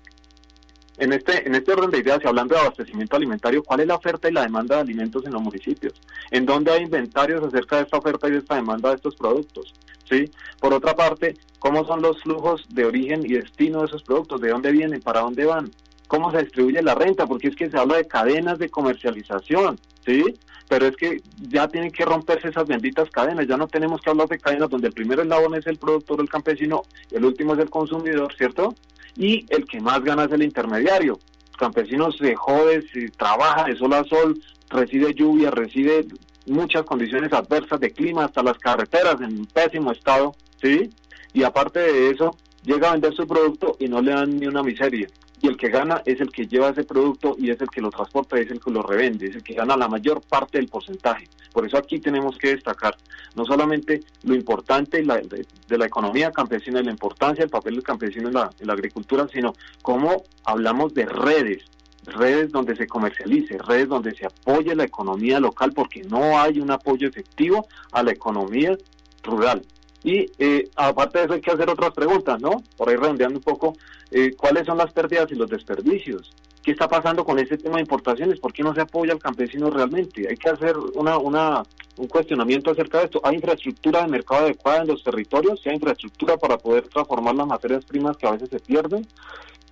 En 1.01 1.11
este, 1.13 1.47
en 1.47 1.55
este 1.55 1.73
orden 1.73 1.89
de 1.89 1.97
ideas 1.97 2.19
y 2.23 2.27
hablando 2.27 2.53
de 2.53 2.61
abastecimiento 2.61 3.15
alimentario, 3.15 3.63
¿cuál 3.63 3.79
es 3.79 3.87
la 3.87 3.95
oferta 3.95 4.29
y 4.29 4.33
la 4.33 4.43
demanda 4.43 4.75
de 4.75 4.81
alimentos 4.81 5.25
en 5.25 5.33
los 5.33 5.41
municipios? 5.41 5.99
¿En 6.29 6.45
dónde 6.45 6.69
hay 6.69 6.83
inventarios 6.83 7.43
acerca 7.43 7.77
de 7.77 7.81
esta 7.81 7.97
oferta 7.97 8.27
y 8.27 8.33
de 8.33 8.37
esta 8.37 8.53
demanda 8.53 8.89
de 8.89 8.97
estos 8.97 9.15
productos? 9.15 9.73
¿Sí? 10.07 10.29
Por 10.59 10.75
otra 10.75 10.95
parte, 10.95 11.33
¿cómo 11.57 11.83
son 11.87 12.03
los 12.03 12.21
flujos 12.21 12.67
de 12.69 12.85
origen 12.85 13.25
y 13.25 13.33
destino 13.33 13.79
de 13.79 13.87
esos 13.87 14.03
productos? 14.03 14.41
¿De 14.41 14.49
dónde 14.49 14.71
vienen? 14.71 15.01
¿Para 15.01 15.21
dónde 15.21 15.43
van? 15.43 15.71
¿Cómo 16.05 16.29
se 16.29 16.43
distribuye 16.43 16.83
la 16.83 16.93
renta? 16.93 17.25
Porque 17.25 17.47
es 17.47 17.55
que 17.55 17.71
se 17.71 17.79
habla 17.79 17.97
de 17.97 18.07
cadenas 18.07 18.59
de 18.59 18.69
comercialización, 18.69 19.79
¿sí? 20.05 20.23
Pero 20.69 20.85
es 20.85 20.95
que 20.95 21.23
ya 21.49 21.67
tienen 21.67 21.91
que 21.91 22.05
romperse 22.05 22.49
esas 22.49 22.67
benditas 22.67 23.09
cadenas, 23.09 23.47
ya 23.47 23.57
no 23.57 23.67
tenemos 23.67 24.01
que 24.01 24.11
hablar 24.11 24.27
de 24.27 24.37
cadenas 24.37 24.69
donde 24.69 24.89
el 24.89 24.93
primer 24.93 25.19
eslabón 25.19 25.55
es 25.55 25.65
el 25.65 25.79
productor, 25.79 26.21
el 26.21 26.29
campesino, 26.29 26.83
el 27.09 27.25
último 27.25 27.55
es 27.55 27.59
el 27.59 27.71
consumidor, 27.71 28.31
¿cierto? 28.35 28.75
Y 29.15 29.45
el 29.49 29.65
que 29.65 29.79
más 29.79 30.03
gana 30.03 30.25
es 30.25 30.31
el 30.31 30.43
intermediario. 30.43 31.19
El 31.51 31.57
campesino 31.57 32.11
se 32.11 32.35
jode, 32.35 32.87
se 32.93 33.09
trabaja 33.09 33.65
de 33.65 33.75
sol 33.75 33.93
a 33.93 34.03
sol, 34.03 34.41
recibe 34.69 35.13
lluvia, 35.13 35.51
recibe 35.51 36.05
muchas 36.47 36.83
condiciones 36.83 37.31
adversas 37.33 37.79
de 37.79 37.91
clima, 37.91 38.25
hasta 38.25 38.43
las 38.43 38.57
carreteras 38.57 39.21
en 39.21 39.45
pésimo 39.45 39.91
estado, 39.91 40.35
¿sí? 40.61 40.89
Y 41.33 41.43
aparte 41.43 41.79
de 41.79 42.09
eso, 42.09 42.35
llega 42.63 42.89
a 42.89 42.93
vender 42.93 43.13
su 43.13 43.27
producto 43.27 43.77
y 43.79 43.87
no 43.87 44.01
le 44.01 44.11
dan 44.11 44.37
ni 44.37 44.47
una 44.47 44.63
miseria 44.63 45.07
y 45.41 45.47
el 45.47 45.57
que 45.57 45.69
gana 45.69 46.01
es 46.05 46.21
el 46.21 46.31
que 46.31 46.47
lleva 46.47 46.69
ese 46.69 46.83
producto 46.83 47.35
y 47.37 47.49
es 47.49 47.59
el 47.61 47.69
que 47.69 47.81
lo 47.81 47.89
transporta, 47.89 48.39
es 48.39 48.51
el 48.51 48.59
que 48.59 48.71
lo 48.71 48.83
revende, 48.83 49.27
es 49.27 49.35
el 49.35 49.43
que 49.43 49.55
gana 49.55 49.75
la 49.75 49.87
mayor 49.87 50.21
parte 50.21 50.59
del 50.59 50.67
porcentaje. 50.67 51.27
Por 51.51 51.65
eso 51.65 51.77
aquí 51.77 51.99
tenemos 51.99 52.37
que 52.37 52.49
destacar 52.49 52.95
no 53.35 53.45
solamente 53.45 54.03
lo 54.23 54.35
importante 54.35 55.01
de, 55.01 55.77
la 55.77 55.85
economía 55.85 56.31
campesina 56.31 56.79
y 56.79 56.83
la 56.83 56.91
importancia 56.91 57.43
del 57.43 57.49
papel 57.49 57.75
del 57.75 57.83
campesino 57.83 58.27
en 58.27 58.35
la, 58.35 58.49
en 58.59 58.67
la 58.67 58.73
agricultura, 58.73 59.27
sino 59.31 59.55
cómo 59.81 60.23
hablamos 60.43 60.93
de 60.93 61.05
redes, 61.05 61.63
redes 62.05 62.51
donde 62.51 62.75
se 62.75 62.87
comercialice, 62.87 63.57
redes 63.57 63.87
donde 63.87 64.13
se 64.15 64.25
apoye 64.25 64.75
la 64.75 64.83
economía 64.83 65.39
local, 65.39 65.71
porque 65.73 66.03
no 66.03 66.39
hay 66.39 66.59
un 66.59 66.71
apoyo 66.71 67.07
efectivo 67.07 67.67
a 67.91 68.03
la 68.03 68.11
economía 68.11 68.77
rural. 69.23 69.63
Y 70.03 70.31
eh, 70.39 70.69
aparte 70.75 71.19
de 71.19 71.25
eso 71.25 71.33
hay 71.35 71.41
que 71.41 71.51
hacer 71.51 71.69
otras 71.69 71.91
preguntas, 71.91 72.41
¿no? 72.41 72.63
Por 72.75 72.89
ahí 72.89 72.95
redondeando 72.95 73.37
un 73.37 73.43
poco, 73.43 73.75
eh, 74.11 74.35
¿cuáles 74.35 74.65
son 74.65 74.77
las 74.77 74.91
pérdidas 74.91 75.31
y 75.31 75.35
los 75.35 75.49
desperdicios? 75.49 76.33
¿Qué 76.61 76.71
está 76.71 76.87
pasando 76.87 77.23
con 77.25 77.39
ese 77.39 77.57
tema 77.57 77.77
de 77.77 77.81
importaciones? 77.81 78.39
¿Por 78.39 78.53
qué 78.53 78.61
no 78.61 78.75
se 78.75 78.81
apoya 78.81 79.13
al 79.13 79.19
campesino 79.19 79.69
realmente? 79.69 80.27
Hay 80.29 80.37
que 80.37 80.49
hacer 80.49 80.77
una, 80.77 81.17
una, 81.17 81.63
un 81.97 82.07
cuestionamiento 82.07 82.69
acerca 82.69 82.99
de 82.99 83.05
esto. 83.05 83.21
¿Hay 83.23 83.35
infraestructura 83.35 84.03
de 84.03 84.09
mercado 84.09 84.45
adecuada 84.45 84.81
en 84.81 84.89
los 84.89 85.03
territorios? 85.03 85.65
¿Hay 85.65 85.75
infraestructura 85.75 86.37
para 86.37 86.57
poder 86.57 86.87
transformar 86.89 87.35
las 87.35 87.47
materias 87.47 87.85
primas 87.85 88.17
que 88.17 88.27
a 88.27 88.31
veces 88.31 88.49
se 88.49 88.59
pierden? 88.59 89.07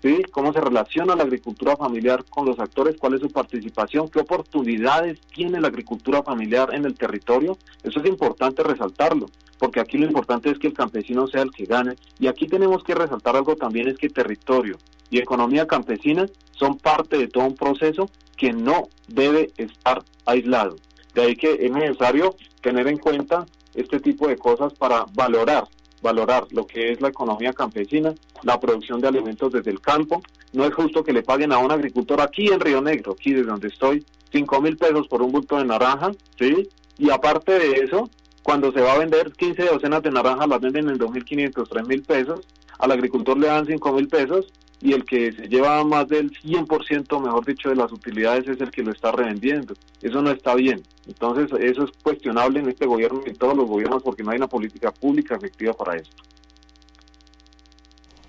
¿Sí? 0.01 0.24
¿Cómo 0.31 0.53
se 0.53 0.62
relaciona 0.62 1.15
la 1.15 1.24
agricultura 1.24 1.75
familiar 1.75 2.24
con 2.29 2.46
los 2.46 2.58
actores? 2.58 2.96
¿Cuál 2.98 3.15
es 3.15 3.22
su 3.22 3.29
participación? 3.29 4.08
¿Qué 4.08 4.19
oportunidades 4.19 5.19
tiene 5.34 5.60
la 5.60 5.67
agricultura 5.67 6.24
familiar 6.24 6.74
en 6.74 6.86
el 6.86 6.96
territorio? 6.98 7.58
Eso 7.84 8.00
es 8.00 8.05
importante 8.08 8.63
resaltarlo 8.63 9.27
porque 9.60 9.80
aquí 9.80 9.98
lo 9.98 10.08
importante 10.08 10.50
es 10.50 10.58
que 10.58 10.68
el 10.68 10.74
campesino 10.74 11.28
sea 11.28 11.44
el 11.44 11.51
que 11.51 11.66
gane. 11.66 11.96
Y 12.20 12.28
aquí 12.28 12.48
tenemos 12.48 12.84
que 12.84 12.96
resaltar 12.96 13.36
algo 13.36 13.56
también, 13.56 13.89
es 13.89 13.98
que 13.98 14.10
territorio 14.10 14.78
y 15.12 15.20
economía 15.20 15.68
campesina 15.68 16.28
son 16.51 16.78
parte 16.78 17.18
de 17.18 17.28
todo 17.28 17.46
un 17.46 17.56
proceso 17.56 18.10
que 18.38 18.54
no 18.54 18.88
debe 19.08 19.51
estar 19.58 20.04
aislado. 20.25 20.78
De 21.13 21.22
ahí 21.24 21.36
que 21.36 21.54
es 21.66 21.72
necesario 21.72 22.36
tener 22.62 22.88
en 22.88 22.98
cuenta 22.98 23.46
este 23.74 24.00
tipo 24.00 24.28
de 24.28 24.38
cosas 24.38 24.74
para 24.74 25.06
valorar 25.13 25.66
valorar 26.01 26.48
lo 26.51 26.66
que 26.66 26.92
es 26.92 27.01
la 27.01 27.10
economía 27.10 27.54
campesina, 27.54 28.13
la 28.44 28.60
producción 28.60 29.01
de 29.01 29.08
alimentos 29.08 29.51
desde 29.51 29.72
el 29.72 29.82
campo. 29.82 30.22
No 30.54 30.66
es 30.66 30.74
justo 30.74 31.04
que 31.04 31.13
le 31.13 31.24
paguen 31.24 31.51
a 31.51 31.58
un 31.58 31.72
agricultor 31.72 32.22
aquí 32.22 32.48
en 32.48 32.60
Río 32.60 32.82
Negro, 32.82 33.13
aquí 33.13 33.34
de 33.34 33.44
donde 33.44 33.68
estoy, 33.68 34.06
cinco 34.32 34.62
mil 34.62 34.78
pesos 34.78 35.08
por 35.08 35.22
un 35.22 35.32
bulto 35.32 35.58
de 35.58 35.66
naranja, 35.66 36.12
¿sí? 36.38 36.70
Y 36.98 37.10
aparte 37.10 37.51
de 37.51 37.72
eso, 37.84 38.10
cuando 38.43 38.72
se 38.72 38.81
va 38.81 38.93
a 38.93 38.98
vender 39.00 39.31
15 39.31 39.65
docenas 39.65 40.03
de 40.03 40.12
naranjas, 40.12 40.48
las 40.48 40.62
venden 40.62 40.89
en 40.89 40.98
2.500, 40.98 41.53
3.000 41.53 42.05
pesos. 42.05 42.48
Al 42.77 42.91
agricultor 42.91 43.38
le 43.38 43.48
dan 43.48 43.65
5.000 43.65 44.10
pesos 44.10 44.53
y 44.81 44.93
el 44.93 45.03
que 45.03 45.34
se 45.34 45.48
lleva 45.48 45.84
más 45.84 46.08
del 46.08 46.31
100%, 46.31 47.22
mejor 47.22 47.46
dicho, 47.46 47.69
de 47.69 47.75
las 47.75 47.91
utilidades 47.91 48.48
es 48.48 48.62
el 48.62 48.72
que 48.72 48.84
lo 48.84 48.91
está 48.91 49.12
revendiendo. 49.12 49.74
Eso 50.01 50.22
no 50.22 50.31
está 50.31 50.55
bien. 50.55 50.84
Entonces, 51.08 51.51
eso 51.60 51.84
es 51.84 51.91
cuestionable 52.01 52.60
en 52.60 52.69
este 52.69 52.86
gobierno 52.86 53.22
y 53.25 53.29
en 53.29 53.36
todos 53.36 53.58
los 53.58 53.67
gobiernos 53.67 54.01
porque 54.03 54.24
no 54.24 54.31
hay 54.31 54.38
una 54.38 54.48
política 54.48 54.91
pública 54.91 55.36
efectiva 55.36 55.74
para 55.74 55.98
esto. 55.98 56.24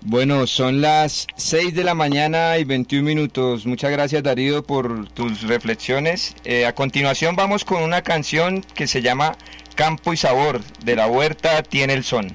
Bueno, 0.03 0.47
son 0.47 0.81
las 0.81 1.27
6 1.35 1.75
de 1.75 1.83
la 1.83 1.93
mañana 1.93 2.57
y 2.57 2.63
21 2.63 3.05
minutos. 3.05 3.67
Muchas 3.67 3.91
gracias 3.91 4.23
Darío 4.23 4.63
por 4.63 5.07
tus 5.09 5.43
reflexiones. 5.43 6.35
Eh, 6.43 6.65
a 6.65 6.73
continuación 6.73 7.35
vamos 7.35 7.63
con 7.63 7.83
una 7.83 8.01
canción 8.01 8.61
que 8.73 8.87
se 8.87 9.03
llama 9.03 9.37
Campo 9.75 10.13
y 10.13 10.17
sabor 10.17 10.61
de 10.83 10.95
la 10.95 11.07
huerta 11.07 11.63
tiene 11.63 11.93
el 11.93 12.03
son. 12.03 12.33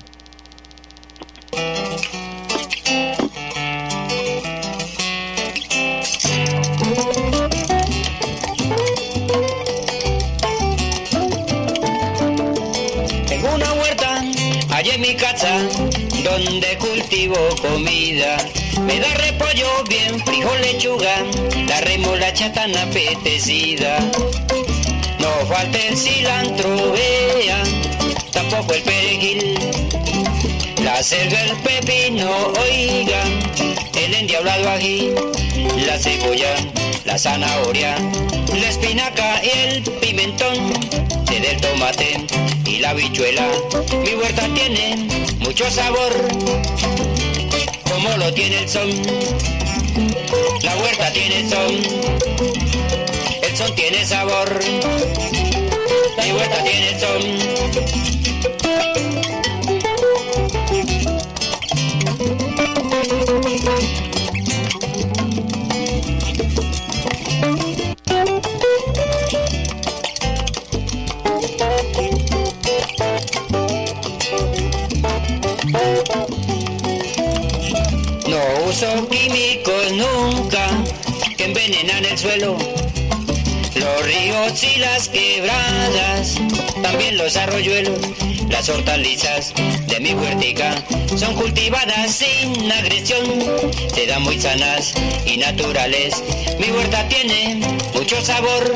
Tengo 13.29 13.55
una 13.55 13.73
huerta 13.75 14.23
allá 14.71 14.95
en 14.95 15.01
mi 15.01 15.15
casa 15.15 15.59
donde 16.25 16.79
cultivo 16.79 17.37
comida. 17.61 18.37
Me 18.83 18.99
da 18.99 19.13
repollo 19.15 19.69
bien, 19.89 20.19
frijol, 20.25 20.61
lechuga, 20.61 21.25
la 21.69 21.81
remolacha 21.81 22.53
tan 22.53 22.77
apetecida. 22.77 23.99
No 25.27 25.45
falta 25.47 25.77
el 25.79 25.97
cilantro, 25.97 26.93
vea, 26.93 27.61
tampoco 28.31 28.75
el 28.75 28.83
perejil. 28.83 29.59
La 30.85 31.03
cerga, 31.03 31.43
el 31.43 31.57
pepino, 31.57 32.31
oiga, 32.63 33.25
el 33.97 34.15
endiablado 34.15 34.71
ají, 34.71 35.11
la 35.85 35.99
cebolla, 35.99 36.55
la 37.05 37.19
zanahoria, 37.19 37.97
la 38.53 38.69
espinaca 38.69 39.43
y 39.43 39.51
el 39.59 39.83
pimentón, 40.01 40.55
el 41.33 41.61
tomate 41.61 42.25
y 42.65 42.79
la 42.79 42.95
bichuela. 42.95 43.49
Mi 44.05 44.15
huerta 44.15 44.49
tiene 44.55 45.09
mucho 45.41 45.69
sabor, 45.69 46.13
como 47.91 48.17
lo 48.17 48.33
tiene 48.33 48.61
el 48.61 48.69
son. 48.69 48.91
La 50.63 50.77
huerta 50.77 51.13
tiene 51.13 51.51
son 51.51 52.36
son 53.57 53.75
tiene 53.75 54.05
sabor, 54.05 54.61
mi 56.23 56.33
huerta 56.33 56.63
tiene 56.63 57.01
son. 57.01 57.23
No 78.29 78.69
uso 78.69 79.09
químicos 79.09 79.93
nunca 79.93 80.69
que 81.39 81.45
envenenan 81.45 82.05
el 82.05 82.19
suelo 82.19 82.76
los 83.97 84.07
ríos 84.07 84.63
y 84.63 84.79
las 84.79 85.09
quebradas, 85.09 86.35
también 86.83 87.17
los 87.17 87.37
arroyuelos, 87.37 87.99
las 88.49 88.69
hortalizas 88.69 89.55
de 89.87 90.01
mi 90.01 90.13
huertica 90.13 90.75
son 91.17 91.35
cultivadas 91.35 92.11
sin 92.11 92.71
agresión, 92.71 93.25
se 93.95 94.07
dan 94.07 94.23
muy 94.23 94.39
sanas 94.39 94.93
y 95.25 95.39
naturales. 95.39 96.23
Mi 96.59 96.71
huerta 96.71 97.09
tiene 97.09 97.61
mucho 97.95 98.21
sabor, 98.23 98.75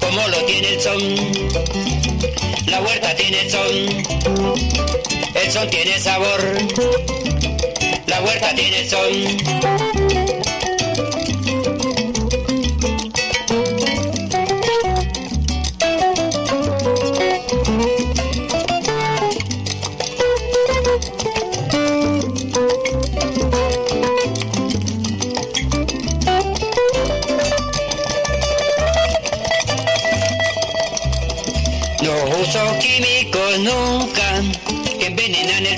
como 0.00 0.28
lo 0.28 0.44
tiene 0.44 0.74
el 0.74 0.80
son. 0.80 1.00
La 2.66 2.80
huerta 2.82 3.14
tiene 3.16 3.50
son, 3.50 3.74
el 5.34 5.52
son 5.52 5.70
tiene 5.70 5.98
sabor. 5.98 6.40
La 8.06 8.20
huerta 8.22 8.54
tiene 8.54 8.88
son. 8.88 10.25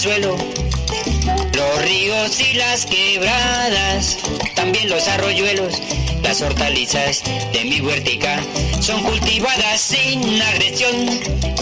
Los 0.08 1.82
ríos 1.82 2.40
y 2.40 2.54
las 2.54 2.86
quebradas, 2.86 4.16
también 4.54 4.88
los 4.88 5.06
arroyuelos, 5.06 5.82
las 6.22 6.40
hortalizas 6.40 7.22
de 7.52 7.64
mi 7.66 7.82
huertica 7.82 8.40
son 8.80 9.02
cultivadas 9.02 9.78
sin 9.82 10.40
agresión, 10.40 10.94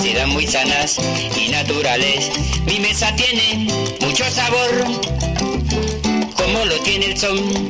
se 0.00 0.14
dan 0.14 0.28
muy 0.28 0.46
sanas 0.46 0.96
y 1.36 1.48
naturales. 1.48 2.30
Mi 2.66 2.78
mesa 2.78 3.12
tiene 3.16 3.66
mucho 4.00 4.22
sabor, 4.30 4.84
como 6.36 6.64
lo 6.66 6.78
tiene 6.82 7.06
el 7.06 7.18
son. 7.18 7.68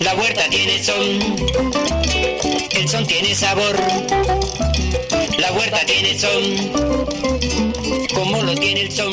La 0.00 0.14
huerta 0.14 0.48
tiene 0.48 0.82
son, 0.82 1.20
el 2.70 2.88
son 2.88 3.06
tiene 3.06 3.34
sabor. 3.34 3.78
La 5.36 5.52
huerta 5.52 5.84
tiene 5.84 6.18
son, 6.18 7.73
tiene 8.60 8.80
el 8.82 8.92
son. 8.92 9.12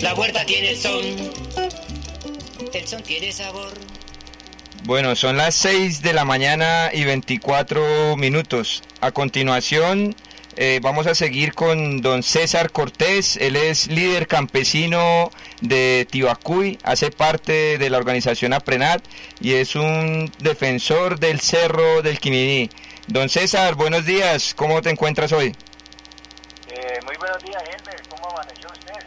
La 0.00 0.14
huerta 0.14 0.44
tiene 0.44 0.76
son, 0.76 1.00
el 2.72 2.88
son 2.88 3.02
tiene 3.02 3.32
sabor. 3.32 3.72
Bueno, 4.84 5.14
son 5.14 5.36
las 5.36 5.54
6 5.56 6.02
de 6.02 6.12
la 6.12 6.24
mañana 6.24 6.90
y 6.92 7.04
24 7.04 8.16
minutos. 8.16 8.82
A 9.00 9.12
continuación, 9.12 10.14
eh, 10.56 10.80
vamos 10.82 11.06
a 11.06 11.14
seguir 11.14 11.54
con 11.54 12.00
don 12.00 12.22
César 12.22 12.70
Cortés. 12.70 13.36
Él 13.36 13.56
es 13.56 13.88
líder 13.88 14.26
campesino 14.26 15.30
de 15.60 16.06
Tibacuy, 16.10 16.78
hace 16.82 17.10
parte 17.10 17.78
de 17.78 17.90
la 17.90 17.98
organización 17.98 18.52
APRENAT 18.52 19.04
y 19.40 19.54
es 19.54 19.76
un 19.76 20.30
defensor 20.38 21.18
del 21.18 21.40
Cerro 21.40 22.02
del 22.02 22.18
Quiminí. 22.18 22.70
Don 23.08 23.28
César, 23.28 23.74
buenos 23.74 24.04
días. 24.04 24.54
¿Cómo 24.54 24.82
te 24.82 24.90
encuentras 24.90 25.32
hoy? 25.32 25.54
Muy 27.04 27.16
buenos 27.16 27.42
días, 27.42 27.62
Helmer. 27.62 28.02
¿Cómo 28.08 28.30
amaneció 28.30 28.68
usted? 28.70 29.04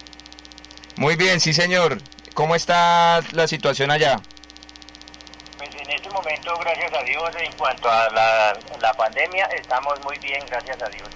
Muy 0.98 1.16
bien, 1.16 1.40
sí, 1.40 1.54
señor. 1.54 1.98
¿Cómo 2.34 2.56
está 2.56 3.22
la 3.32 3.48
situación 3.48 3.92
allá? 3.92 4.20
Pues 5.58 5.70
en 5.76 5.90
este 5.90 6.10
momento, 6.10 6.58
gracias 6.60 6.94
a 6.94 7.04
Dios, 7.04 7.30
en 7.40 7.52
cuanto 7.54 7.90
a 7.90 8.10
la, 8.10 8.58
la 8.82 8.94
pandemia, 8.94 9.46
estamos 9.58 10.04
muy 10.04 10.18
bien, 10.20 10.46
gracias 10.50 10.82
a 10.82 10.90
Dios. 10.90 11.08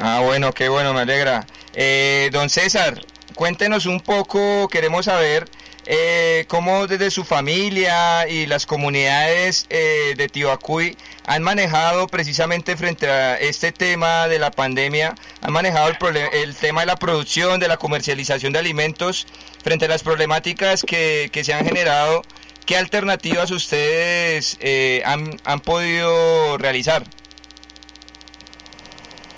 Ah, 0.00 0.20
bueno, 0.24 0.52
qué 0.52 0.68
bueno, 0.68 0.92
me 0.92 1.02
alegra. 1.02 1.46
Eh, 1.74 2.30
don 2.32 2.50
César, 2.50 3.00
cuéntenos 3.34 3.86
un 3.86 4.00
poco, 4.00 4.68
queremos 4.68 5.04
saber 5.04 5.48
eh, 5.86 6.44
cómo 6.48 6.86
desde 6.88 7.10
su 7.10 7.24
familia 7.24 8.28
y 8.28 8.46
las 8.46 8.66
comunidades 8.66 9.66
eh, 9.70 10.14
de 10.16 10.28
Tibacuy 10.28 10.96
han 11.24 11.42
manejado 11.42 12.08
precisamente 12.08 12.76
frente 12.76 13.08
a 13.08 13.38
este 13.38 13.70
tema 13.70 14.26
de 14.26 14.40
la 14.40 14.50
pandemia, 14.50 15.14
han 15.42 15.52
manejado 15.52 15.92
el, 16.32 16.56
tema 16.56 16.80
de 16.80 16.86
la 16.86 16.96
producción, 16.96 17.60
de 17.60 17.68
la 17.68 17.76
comercialización 17.76 18.52
de 18.52 18.58
alimentos 18.58 19.26
frente 19.62 19.84
a 19.84 19.88
las 19.88 20.02
problemáticas 20.02 20.82
que, 20.82 21.30
que 21.32 21.44
se 21.44 21.54
han 21.54 21.64
generado. 21.64 22.22
¿Qué 22.64 22.76
alternativas 22.76 23.52
ustedes 23.52 24.56
eh, 24.60 25.02
han, 25.04 25.40
han 25.44 25.60
podido 25.60 26.58
realizar? 26.58 27.04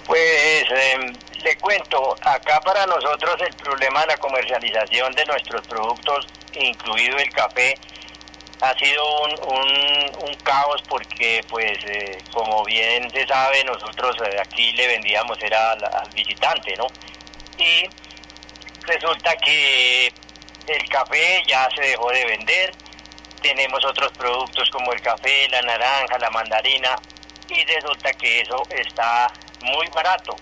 Pues 0.06 0.64
em, 0.70 1.12
le 1.42 1.56
cuento, 1.58 2.16
acá 2.22 2.60
para 2.60 2.86
nosotros 2.86 3.36
el 3.40 3.54
problema 3.56 4.00
de 4.02 4.08
la 4.08 4.16
comercialización 4.16 5.12
de 5.14 5.24
nuestros 5.26 5.66
productos, 5.66 6.26
incluido 6.54 7.18
el 7.18 7.30
café, 7.30 7.74
ha 8.60 8.74
sido 8.74 9.22
un, 9.22 10.34
caos 10.42 10.82
porque, 10.88 11.44
pues, 11.48 11.78
eh, 11.84 12.22
como 12.32 12.64
bien 12.64 13.10
se 13.10 13.26
sabe, 13.26 13.62
nosotros 13.64 14.16
eh, 14.24 14.36
aquí 14.40 14.72
le 14.72 14.86
vendíamos 14.86 15.36
era 15.42 15.72
al, 15.72 16.10
visitante, 16.14 16.74
¿no? 16.76 16.86
Y 17.58 17.88
resulta 18.86 19.36
que 19.36 20.06
el 20.66 20.88
café 20.88 21.42
ya 21.46 21.68
se 21.74 21.82
dejó 21.82 22.10
de 22.10 22.24
vender, 22.24 22.72
tenemos 23.42 23.84
otros 23.84 24.10
productos 24.12 24.70
como 24.70 24.92
el 24.92 25.00
café, 25.02 25.48
la 25.50 25.62
naranja, 25.62 26.18
la 26.18 26.30
mandarina, 26.30 26.96
y 27.48 27.64
resulta 27.64 28.12
que 28.14 28.40
eso 28.40 28.62
está 28.70 29.30
muy 29.60 29.86
barato. 29.88 30.36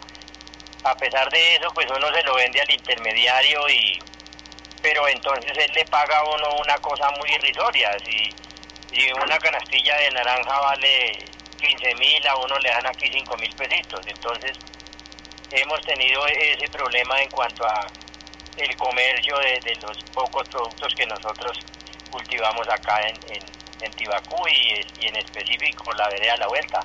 A 0.87 0.96
pesar 0.96 1.29
de 1.31 1.57
eso, 1.57 1.68
pues 1.75 1.87
uno 1.90 2.12
se 2.14 2.22
lo 2.22 2.35
vende 2.37 2.61
al 2.61 2.70
intermediario 2.70 3.68
y 3.68 3.99
pero 4.81 5.09
entonces 5.09 5.51
él 5.59 5.72
le 5.75 5.85
paga 5.87 6.18
a 6.18 6.22
uno 6.22 6.49
una 6.62 6.77
cosa 6.79 7.11
muy 7.18 7.29
irrisoria. 7.33 7.90
Si, 8.05 8.31
si 8.94 9.12
una 9.12 9.37
canastilla 9.38 9.96
de 9.96 10.11
naranja 10.12 10.61
vale 10.61 11.25
15 11.59 11.94
mil, 11.96 12.29
a 12.29 12.37
uno 12.37 12.57
le 12.61 12.68
dan 12.68 12.87
aquí 12.87 13.11
5 13.12 13.37
mil 13.37 13.53
pesitos. 13.57 14.07
Entonces 14.07 14.57
hemos 15.51 15.81
tenido 15.81 16.25
ese 16.29 16.68
problema 16.68 17.20
en 17.20 17.31
cuanto 17.31 17.66
a 17.66 17.85
el 18.57 18.77
comercio 18.77 19.38
de, 19.38 19.77
los 19.83 19.99
pocos 20.14 20.49
productos 20.49 20.94
que 20.94 21.07
nosotros 21.07 21.59
cultivamos 22.12 22.68
acá 22.68 23.01
en, 23.09 23.16
en, 23.83 23.90
Tibacú 23.90 24.46
y, 24.49 24.87
y, 25.01 25.09
en 25.09 25.16
específico 25.16 25.92
la 25.94 26.09
vereda 26.11 26.37
La 26.37 26.46
Vuelta. 26.46 26.85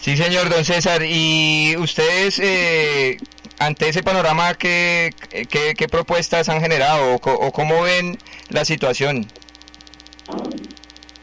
Sí, 0.00 0.16
señor 0.16 0.48
don 0.48 0.64
César. 0.64 1.02
¿Y 1.02 1.76
ustedes 1.76 2.38
eh, 2.38 3.18
ante 3.58 3.88
ese 3.88 4.02
panorama, 4.02 4.54
¿qué, 4.54 5.10
qué, 5.50 5.88
propuestas 5.88 6.48
han 6.48 6.60
generado 6.60 7.14
o, 7.14 7.16
o, 7.16 7.52
cómo 7.52 7.82
ven 7.82 8.18
la 8.48 8.64
situación? 8.64 9.30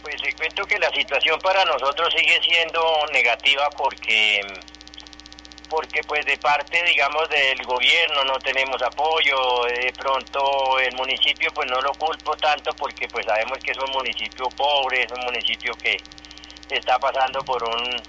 Pues 0.01 0.21
le 0.21 0.33
cuento 0.33 0.65
que 0.65 0.77
la 0.79 0.89
situación 0.91 1.39
para 1.39 1.63
nosotros 1.65 2.13
sigue 2.15 2.39
siendo 2.41 2.81
negativa 3.13 3.69
porque 3.77 4.41
porque 5.69 6.01
pues 6.07 6.25
de 6.25 6.37
parte 6.37 6.83
digamos 6.83 7.27
del 7.29 7.61
gobierno 7.63 8.23
no 8.23 8.37
tenemos 8.39 8.81
apoyo 8.83 9.63
de 9.63 9.91
pronto 9.93 10.79
el 10.79 10.95
municipio 10.95 11.51
pues 11.53 11.69
no 11.69 11.81
lo 11.81 11.91
culpo 11.93 12.35
tanto 12.37 12.71
porque 12.75 13.07
pues 13.07 13.25
sabemos 13.25 13.57
que 13.59 13.71
es 13.71 13.77
un 13.79 13.91
municipio 13.91 14.47
pobre 14.55 15.03
es 15.03 15.11
un 15.11 15.25
municipio 15.25 15.73
que 15.81 15.97
está 16.69 16.99
pasando 16.99 17.43
por 17.43 17.63
un 17.63 18.01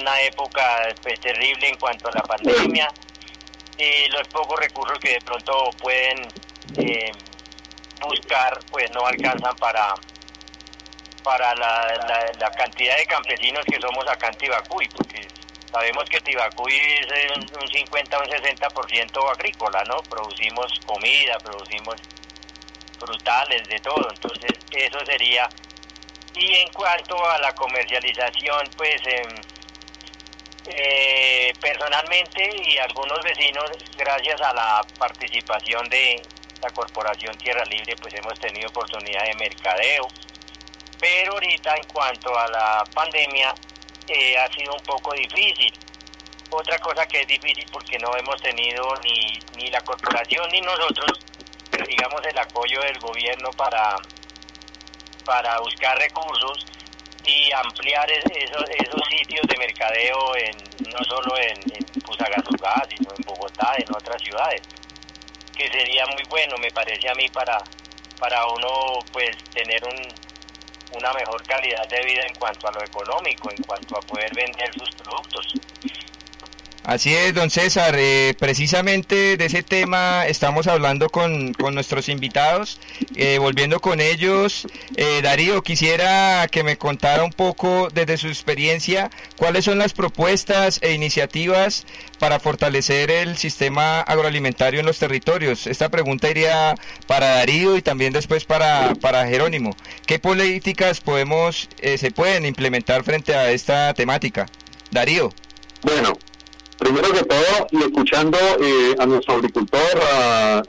una 0.00 0.20
época 0.22 0.88
pues, 1.02 1.20
terrible 1.20 1.68
en 1.68 1.76
cuanto 1.76 2.08
a 2.08 2.12
la 2.12 2.22
pandemia 2.22 2.88
y 3.78 4.08
los 4.10 4.26
pocos 4.28 4.58
recursos 4.58 4.98
que 4.98 5.10
de 5.14 5.20
pronto 5.20 5.70
pueden 5.80 6.28
eh, 6.76 7.12
buscar 8.00 8.58
pues 8.70 8.90
no 8.90 9.06
alcanzan 9.06 9.54
para 9.56 9.94
para 11.22 11.54
la, 11.56 11.94
la, 12.08 12.32
la, 12.38 12.50
cantidad 12.52 12.96
de 12.96 13.04
campesinos 13.06 13.64
que 13.66 13.78
somos 13.80 14.06
acá 14.08 14.28
en 14.28 14.34
Tibacuy, 14.38 14.88
porque 14.88 15.28
sabemos 15.70 16.04
que 16.08 16.20
Tibacuy 16.20 16.72
es 16.72 17.36
un, 17.36 17.42
un 17.60 17.68
50 17.68 18.18
o 18.18 18.22
un 18.22 18.28
60% 18.28 19.30
agrícola, 19.32 19.84
¿no? 19.84 19.96
Producimos 20.04 20.80
comida, 20.86 21.38
producimos 21.40 21.96
frutales, 22.98 23.68
de 23.68 23.78
todo, 23.80 24.08
entonces 24.10 24.52
eso 24.70 25.04
sería. 25.04 25.48
Y 26.34 26.54
en 26.54 26.68
cuanto 26.72 27.28
a 27.28 27.38
la 27.38 27.52
comercialización, 27.54 28.70
pues 28.76 29.00
eh, 29.06 29.22
eh, 30.70 31.52
personalmente 31.60 32.50
y 32.64 32.78
algunos 32.78 33.22
vecinos, 33.22 33.70
gracias 33.96 34.40
a 34.40 34.52
la 34.52 34.86
participación 34.98 35.88
de 35.88 36.22
la 36.62 36.70
Corporación 36.70 37.36
Tierra 37.38 37.64
Libre, 37.64 37.96
pues 37.96 38.14
hemos 38.14 38.38
tenido 38.38 38.68
oportunidad 38.68 39.24
de 39.24 39.34
mercadeo. 39.34 40.08
Pero 41.00 41.32
ahorita 41.32 41.74
en 41.76 41.84
cuanto 41.84 42.36
a 42.36 42.48
la 42.48 42.84
pandemia 42.92 43.54
eh, 44.08 44.36
ha 44.36 44.48
sido 44.52 44.74
un 44.74 44.82
poco 44.82 45.12
difícil. 45.14 45.72
Otra 46.50 46.78
cosa 46.78 47.06
que 47.06 47.20
es 47.20 47.26
difícil 47.26 47.66
porque 47.72 47.98
no 47.98 48.14
hemos 48.16 48.40
tenido 48.42 48.94
ni, 49.04 49.38
ni 49.56 49.70
la 49.70 49.80
corporación 49.82 50.50
ni 50.50 50.60
nosotros, 50.60 51.20
digamos, 51.86 52.20
el 52.26 52.38
apoyo 52.38 52.80
del 52.80 52.98
gobierno 52.98 53.50
para, 53.52 53.96
para 55.24 55.60
buscar 55.60 55.96
recursos 55.98 56.66
y 57.28 57.52
ampliar 57.52 58.10
esos, 58.10 58.64
sitios 59.10 59.46
de 59.46 59.58
mercadeo 59.58 60.36
en, 60.36 60.56
no 60.90 61.04
solo 61.04 61.36
en, 61.36 61.58
en 61.74 62.02
Fusagasugá, 62.02 62.86
sino 62.88 63.10
en 63.16 63.22
Bogotá, 63.24 63.74
en 63.76 63.94
otras 63.94 64.20
ciudades, 64.22 64.62
que 65.56 65.68
sería 65.68 66.06
muy 66.06 66.22
bueno, 66.30 66.56
me 66.58 66.70
parece 66.70 67.08
a 67.08 67.14
mí, 67.14 67.28
para, 67.28 67.62
para 68.18 68.46
uno 68.46 68.98
pues 69.12 69.36
tener 69.52 69.84
un, 69.84 70.08
una 70.96 71.12
mejor 71.12 71.42
calidad 71.44 71.86
de 71.88 72.02
vida 72.04 72.22
en 72.26 72.34
cuanto 72.36 72.68
a 72.68 72.72
lo 72.72 72.82
económico, 72.82 73.50
en 73.50 73.62
cuanto 73.62 73.98
a 73.98 74.00
poder 74.00 74.34
vender 74.34 74.72
sus 74.74 74.90
productos. 74.96 75.54
Así 76.88 77.14
es, 77.14 77.34
don 77.34 77.50
César. 77.50 77.96
Eh, 77.98 78.34
precisamente 78.38 79.36
de 79.36 79.44
ese 79.44 79.62
tema 79.62 80.26
estamos 80.26 80.66
hablando 80.68 81.10
con, 81.10 81.52
nuestros 81.70 82.08
invitados. 82.08 82.80
Eh, 83.14 83.36
volviendo 83.38 83.78
con 83.80 84.00
ellos, 84.00 84.66
eh, 84.96 85.20
Darío, 85.22 85.60
quisiera 85.60 86.48
que 86.50 86.62
me 86.64 86.78
contara 86.78 87.24
un 87.24 87.32
poco 87.32 87.90
desde 87.92 88.16
su 88.16 88.28
experiencia 88.28 89.10
cuáles 89.36 89.66
son 89.66 89.76
las 89.76 89.92
propuestas 89.92 90.78
e 90.80 90.94
iniciativas 90.94 91.84
para 92.18 92.40
fortalecer 92.40 93.10
el 93.10 93.36
sistema 93.36 94.00
agroalimentario 94.00 94.80
en 94.80 94.86
los 94.86 94.98
territorios. 94.98 95.66
Esta 95.66 95.90
pregunta 95.90 96.30
iría 96.30 96.74
para 97.06 97.34
Darío 97.34 97.76
y 97.76 97.82
también 97.82 98.14
después 98.14 98.46
para, 98.46 98.94
para 98.94 99.26
Jerónimo. 99.26 99.76
¿Qué 100.06 100.18
políticas 100.18 101.02
podemos, 101.02 101.68
se 101.82 102.10
pueden 102.12 102.46
implementar 102.46 103.04
frente 103.04 103.34
a 103.34 103.50
esta 103.50 103.92
temática? 103.92 104.46
Darío. 104.90 105.30
Bueno, 105.82 106.18
Primero 106.78 107.12
que 107.12 107.24
todo, 107.24 107.66
y 107.72 107.78
escuchando 107.78 108.38
eh, 108.60 108.94
a 108.98 109.06
nuestro 109.06 109.34
agricultor, 109.34 109.80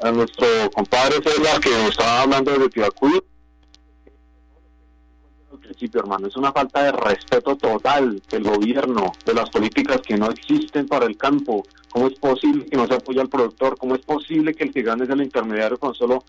a, 0.01 0.11
nuestro 0.11 0.47
compadre 0.73 1.21
César, 1.23 1.59
que 1.61 1.69
nos 1.69 1.91
estaba 1.91 2.23
hablando 2.23 2.57
de 2.57 2.67
Tibacuy, 2.67 3.21
al 5.51 5.59
principio, 5.59 6.01
hermano, 6.01 6.27
es 6.27 6.35
una 6.35 6.51
falta 6.51 6.83
de 6.83 6.91
respeto 6.93 7.55
total 7.55 8.21
del 8.27 8.43
gobierno, 8.43 9.11
de 9.23 9.35
las 9.35 9.51
políticas 9.51 10.01
que 10.01 10.17
no 10.17 10.31
existen 10.31 10.87
para 10.87 11.05
el 11.05 11.15
campo. 11.15 11.63
¿Cómo 11.91 12.07
es 12.07 12.17
posible 12.17 12.65
que 12.65 12.77
no 12.77 12.87
se 12.87 12.95
apoye 12.95 13.21
al 13.21 13.29
productor? 13.29 13.77
¿Cómo 13.77 13.93
es 13.93 14.01
posible 14.01 14.53
que 14.55 14.63
el 14.63 14.73
que 14.73 14.81
gane 14.81 15.03
es 15.03 15.09
el 15.11 15.21
intermediario 15.21 15.77
con 15.77 15.93
solo 15.93 16.23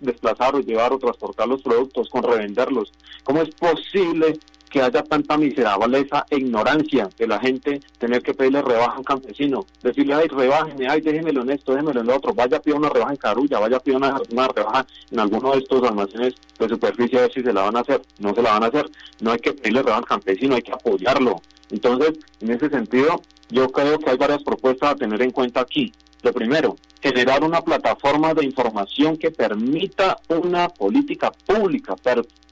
desplazar 0.00 0.56
o 0.56 0.60
llevar 0.60 0.92
o 0.92 0.98
transportar 0.98 1.46
los 1.46 1.62
productos, 1.62 2.08
con 2.08 2.24
revenderlos? 2.24 2.92
¿Cómo 3.22 3.42
es 3.42 3.50
posible 3.54 4.38
que 4.72 4.80
haya 4.80 5.02
tanta 5.02 5.36
miserableza 5.36 6.24
e 6.30 6.38
ignorancia 6.38 7.10
de 7.18 7.26
la 7.26 7.38
gente 7.38 7.80
tener 7.98 8.22
que 8.22 8.32
pedirle 8.32 8.62
rebaja 8.62 8.94
a 8.94 8.98
un 8.98 9.04
campesino, 9.04 9.66
decirle, 9.82 10.14
ay, 10.14 10.28
rebájeme, 10.28 10.88
ay, 10.88 11.02
déjemelo 11.02 11.42
en 11.42 11.50
esto, 11.50 11.72
déjemelo 11.72 12.00
en 12.00 12.06
lo 12.06 12.16
otro, 12.16 12.32
vaya 12.32 12.56
a 12.56 12.74
una 12.74 12.88
rebaja 12.88 13.12
en 13.12 13.18
Carulla, 13.18 13.58
vaya 13.58 13.76
a 13.76 13.96
una, 13.96 14.20
una 14.30 14.48
rebaja 14.48 14.86
en 15.10 15.20
alguno 15.20 15.52
de 15.52 15.58
estos 15.58 15.84
almacenes 15.84 16.34
de 16.58 16.68
superficie 16.68 17.18
a 17.18 17.22
ver 17.22 17.32
si 17.32 17.42
se 17.42 17.52
la 17.52 17.62
van 17.62 17.76
a 17.76 17.80
hacer, 17.80 18.00
no 18.18 18.34
se 18.34 18.40
la 18.40 18.52
van 18.52 18.64
a 18.64 18.66
hacer, 18.68 18.90
no 19.20 19.32
hay 19.32 19.38
que 19.38 19.52
pedirle 19.52 19.82
rebaja 19.82 19.98
al 19.98 20.06
campesino, 20.06 20.54
hay 20.54 20.62
que 20.62 20.72
apoyarlo. 20.72 21.42
Entonces, 21.70 22.18
en 22.40 22.50
ese 22.50 22.70
sentido, 22.70 23.20
yo 23.50 23.70
creo 23.70 23.98
que 23.98 24.10
hay 24.10 24.16
varias 24.16 24.42
propuestas 24.42 24.92
a 24.92 24.96
tener 24.96 25.20
en 25.20 25.32
cuenta 25.32 25.60
aquí. 25.60 25.92
Lo 26.22 26.32
primero, 26.32 26.76
generar 27.02 27.44
una 27.44 27.60
plataforma 27.60 28.32
de 28.32 28.46
información 28.46 29.18
que 29.18 29.30
permita 29.30 30.16
una 30.28 30.68
política 30.70 31.30
pública 31.46 31.94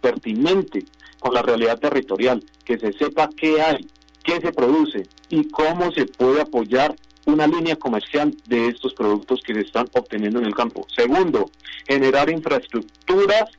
pertinente 0.03 0.85
con 1.21 1.35
la 1.35 1.43
realidad 1.43 1.79
territorial, 1.79 2.43
que 2.65 2.79
se 2.79 2.93
sepa 2.95 3.29
qué 3.37 3.63
hay, 3.63 3.87
qué 4.25 4.41
se 4.41 4.53
produce 4.53 5.07
y 5.29 5.49
cómo 5.49 5.93
se 5.93 6.07
puede 6.07 6.41
apoyar 6.41 6.97
una 7.27 7.47
línea 7.47 7.77
comercial 7.77 8.35
de 8.47 8.69
estos 8.69 8.95
productos 8.95 9.41
que 9.43 9.55
se 9.55 9.61
están 9.61 9.89
obteniendo 9.93 10.41
en 10.41 10.47
el 10.47 10.55
campo. 10.55 10.87
Segundo, 10.95 11.51
generar 11.87 12.31
infraestructuras 12.31 13.51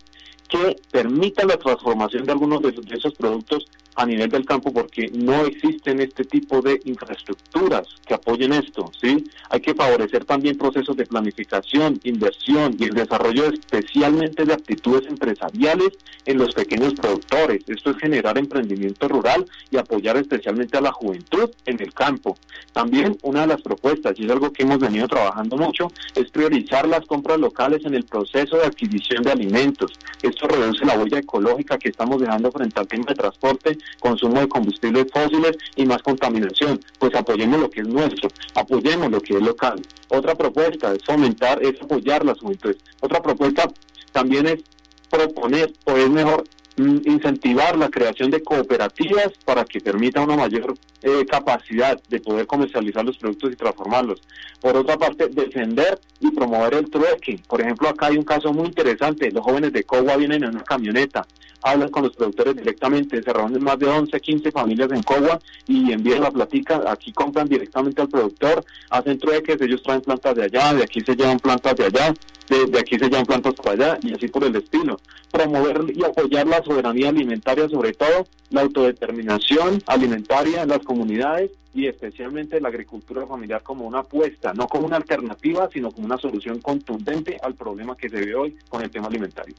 que 0.50 0.76
permitan 0.92 1.48
la 1.48 1.58
transformación 1.58 2.26
de 2.26 2.32
algunos 2.34 2.62
de, 2.62 2.74
esos 2.92 3.14
productos 3.14 3.66
a 3.96 4.06
nivel 4.06 4.30
del 4.30 4.46
campo 4.46 4.72
porque 4.74 5.10
no 5.14 5.46
existen 5.46 6.00
este 6.00 6.24
tipo 6.24 6.62
de 6.62 6.80
infraestructuras 6.86 7.88
que 8.06 8.14
apoyen 8.14 8.54
esto, 8.54 8.92
¿sí? 9.00 9.26
Hay 9.50 9.60
que 9.60 9.74
favorecer 9.74 10.26
también 10.26 10.58
procesos 10.58 10.96
de 10.96 11.06
planificación, 11.06 12.00
inversión 12.04 12.76
y 12.80 12.86
el 12.86 12.94
desarrollo 12.94 13.46
especialmente 13.46 14.46
de 14.46 14.54
actitudes 14.54 15.08
empresariales 15.08 15.90
en 16.26 16.38
los 16.38 16.54
pequeños 16.54 16.94
productores. 16.94 17.64
Esto 17.68 17.92
es 17.92 17.98
generar 17.98 18.38
emprendimiento 18.38 19.08
rural 19.08 19.46
y 19.70 19.78
apoyar 19.78 20.18
especialmente 20.18 20.78
a 20.78 20.82
la 20.82 20.92
juventud 20.92 21.50
en 21.66 21.82
el 21.82 21.94
campo. 21.94 22.38
También 22.74 23.18
una 23.24 23.42
de 23.42 23.48
las 23.48 23.62
propuestas, 23.62 24.18
y 24.18 24.26
es 24.26 24.32
algo 24.32 24.52
que 24.52 24.64
hemos 24.64 24.80
venido 24.80 25.08
trabajando 25.08 25.58
mucho, 25.58 25.92
es 26.16 26.30
priorizar 26.32 26.88
las 26.88 27.06
compras 27.06 27.40
locales 27.40 27.84
en 27.86 27.96
el 27.96 28.06
proceso 28.06 28.58
de 28.58 28.66
adquisición 28.66 29.24
de 29.24 29.32
alimentos. 29.32 29.92
Esto 30.22 30.48
reduce 30.48 30.86
la 30.86 30.98
huella 30.98 31.20
ecológica 31.20 31.78
que 31.78 31.90
estamos 31.90 32.22
dejando 32.22 32.52
frente 32.52 32.80
al 32.80 32.88
tema 32.88 33.06
de 33.08 33.16
transporte 33.16 33.78
consumo 34.00 34.40
de 34.40 34.50
combustibles 34.50 35.08
fósiles 35.12 35.58
y 35.76 35.86
más 35.86 36.02
contaminación. 36.02 36.80
Pues 37.00 37.14
apoyemos 37.16 37.60
lo 37.60 37.70
que 37.70 37.82
es 37.82 37.88
nuestro, 37.88 38.30
apoyemos 38.56 39.12
lo 39.12 39.22
que 39.22 39.36
es 39.36 39.42
local. 39.42 39.82
Otra 40.10 40.36
propuesta 40.36 40.94
es 40.94 41.04
fomentar, 41.06 41.62
es 41.64 41.82
apoyar 41.82 42.26
las 42.26 42.40
juventudes. 42.40 42.78
Otra 43.00 43.22
propuesta 43.22 43.72
también 44.12 44.48
es 44.48 44.64
proponer, 45.10 45.74
o 45.86 45.92
es 45.98 46.10
mejor 46.10 46.44
incentivar 46.82 47.78
la 47.78 47.90
creación 47.90 48.32
de 48.32 48.44
cooperativas 48.44 49.32
para 49.46 49.66
que 49.66 49.82
permita 49.82 50.22
una 50.22 50.36
mayor 50.36 50.74
eh, 51.02 51.26
capacidad 51.26 52.02
de 52.10 52.20
poder 52.20 52.48
comercializar 52.48 53.04
los 53.04 53.18
productos 53.18 53.54
y 53.54 53.56
transformarlos. 53.56 54.22
Por 54.60 54.78
otra 54.78 54.98
parte, 54.98 55.28
defender 55.28 56.00
y 56.20 56.32
promover 56.32 56.76
el 56.76 56.90
trueque. 56.90 57.40
Por 57.48 57.62
ejemplo, 57.62 57.90
acá 57.90 58.08
hay 58.08 58.18
un 58.18 58.24
caso 58.24 58.54
muy 58.54 58.68
interesante. 58.68 59.32
Los 59.32 59.44
jóvenes 59.44 59.74
de 59.74 59.84
Cogua 59.84 60.16
vienen 60.18 60.44
en 60.44 60.52
una 60.52 60.64
camioneta, 60.64 61.26
hablan 61.64 61.90
con 61.90 62.04
los 62.04 62.16
productores 62.16 62.56
directamente, 62.56 63.22
se 63.22 63.34
reúnen 63.34 63.64
más 63.64 63.80
de 63.80 63.88
11, 63.88 64.20
15 64.20 64.52
familias 64.52 64.92
en 64.92 65.04
Cogua 65.04 65.40
y 65.68 65.92
envían 65.92 66.22
la 66.22 66.32
platica. 66.32 66.84
Aquí 66.88 67.12
compran 67.12 67.48
directamente 67.48 68.02
al 68.02 68.10
productor, 68.10 68.64
hacen 68.90 69.20
trueques, 69.20 69.60
ellos 69.62 69.82
traen 69.84 70.02
plantas 70.02 70.36
de 70.36 70.44
allá, 70.44 70.74
de 70.74 70.84
aquí 70.84 71.02
se 71.02 71.16
llevan 71.16 71.40
plantas 71.40 71.76
de 71.76 71.86
allá, 71.86 72.14
de, 72.48 72.80
aquí 72.80 72.98
se 72.98 73.10
llevan 73.10 73.26
plantas 73.26 73.54
para 73.56 73.72
allá 73.72 74.00
y 74.02 74.14
así 74.14 74.28
por 74.28 74.44
el 74.44 74.56
estilo. 74.56 75.00
Promover 75.32 75.86
y 75.96 76.04
apoyar 76.04 76.48
la 76.48 76.62
soberanía 76.72 77.10
alimentaria, 77.10 77.68
sobre 77.68 77.94
todo 77.94 78.26
la 78.50 78.62
autodeterminación 78.62 79.82
alimentaria 79.86 80.62
en 80.62 80.70
las 80.70 80.80
comunidades 80.80 81.52
y 81.74 81.88
especialmente 81.88 82.60
la 82.60 82.70
agricultura 82.70 83.26
familiar 83.26 83.62
como 83.62 83.86
una 83.86 84.00
apuesta, 84.00 84.54
no 84.54 84.68
como 84.68 84.88
una 84.88 84.98
alternativa, 84.98 85.70
sino 85.72 85.92
como 85.92 86.06
una 86.06 86.18
solución 86.18 86.60
contundente 86.62 87.38
al 87.42 87.56
problema 87.56 87.96
que 87.96 88.10
se 88.10 88.26
ve 88.26 88.36
hoy 88.36 88.58
con 88.70 88.82
el 88.82 88.90
tema 88.90 89.08
alimentario. 89.08 89.56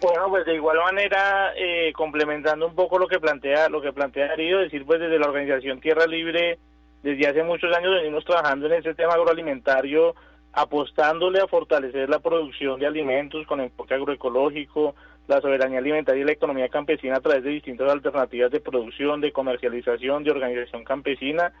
Bueno, 0.00 0.28
pues 0.30 0.46
de 0.46 0.54
igual 0.54 0.78
manera, 0.78 1.52
eh, 1.56 1.92
complementando 1.92 2.66
un 2.66 2.74
poco 2.74 2.98
lo 2.98 3.06
que 3.06 3.20
plantea, 3.20 3.68
lo 3.68 3.82
que 3.82 3.92
plantea 3.92 4.28
Darío, 4.28 4.60
decir 4.60 4.86
pues 4.86 4.98
desde 4.98 5.18
la 5.18 5.26
organización 5.26 5.78
Tierra 5.78 6.06
Libre 6.06 6.58
desde 7.02 7.28
hace 7.28 7.42
muchos 7.42 7.74
años 7.74 7.94
venimos 7.94 8.24
trabajando 8.24 8.66
en 8.66 8.74
ese 8.74 8.94
tema 8.94 9.14
agroalimentario, 9.14 10.14
apostándole 10.52 11.40
a 11.40 11.46
fortalecer 11.46 12.08
la 12.08 12.18
producción 12.18 12.80
de 12.80 12.86
alimentos 12.86 13.46
con 13.46 13.60
enfoque 13.60 13.94
agroecológico, 13.94 14.94
la 15.28 15.40
soberanía 15.40 15.78
alimentaria 15.78 16.22
y 16.22 16.24
la 16.24 16.32
economía 16.32 16.68
campesina 16.68 17.16
a 17.16 17.20
través 17.20 17.44
de 17.44 17.50
distintas 17.50 17.88
alternativas 17.88 18.50
de 18.50 18.60
producción, 18.60 19.20
de 19.20 19.32
comercialización, 19.32 20.24
de 20.24 20.32
organización 20.32 20.84
campesina. 20.84 21.52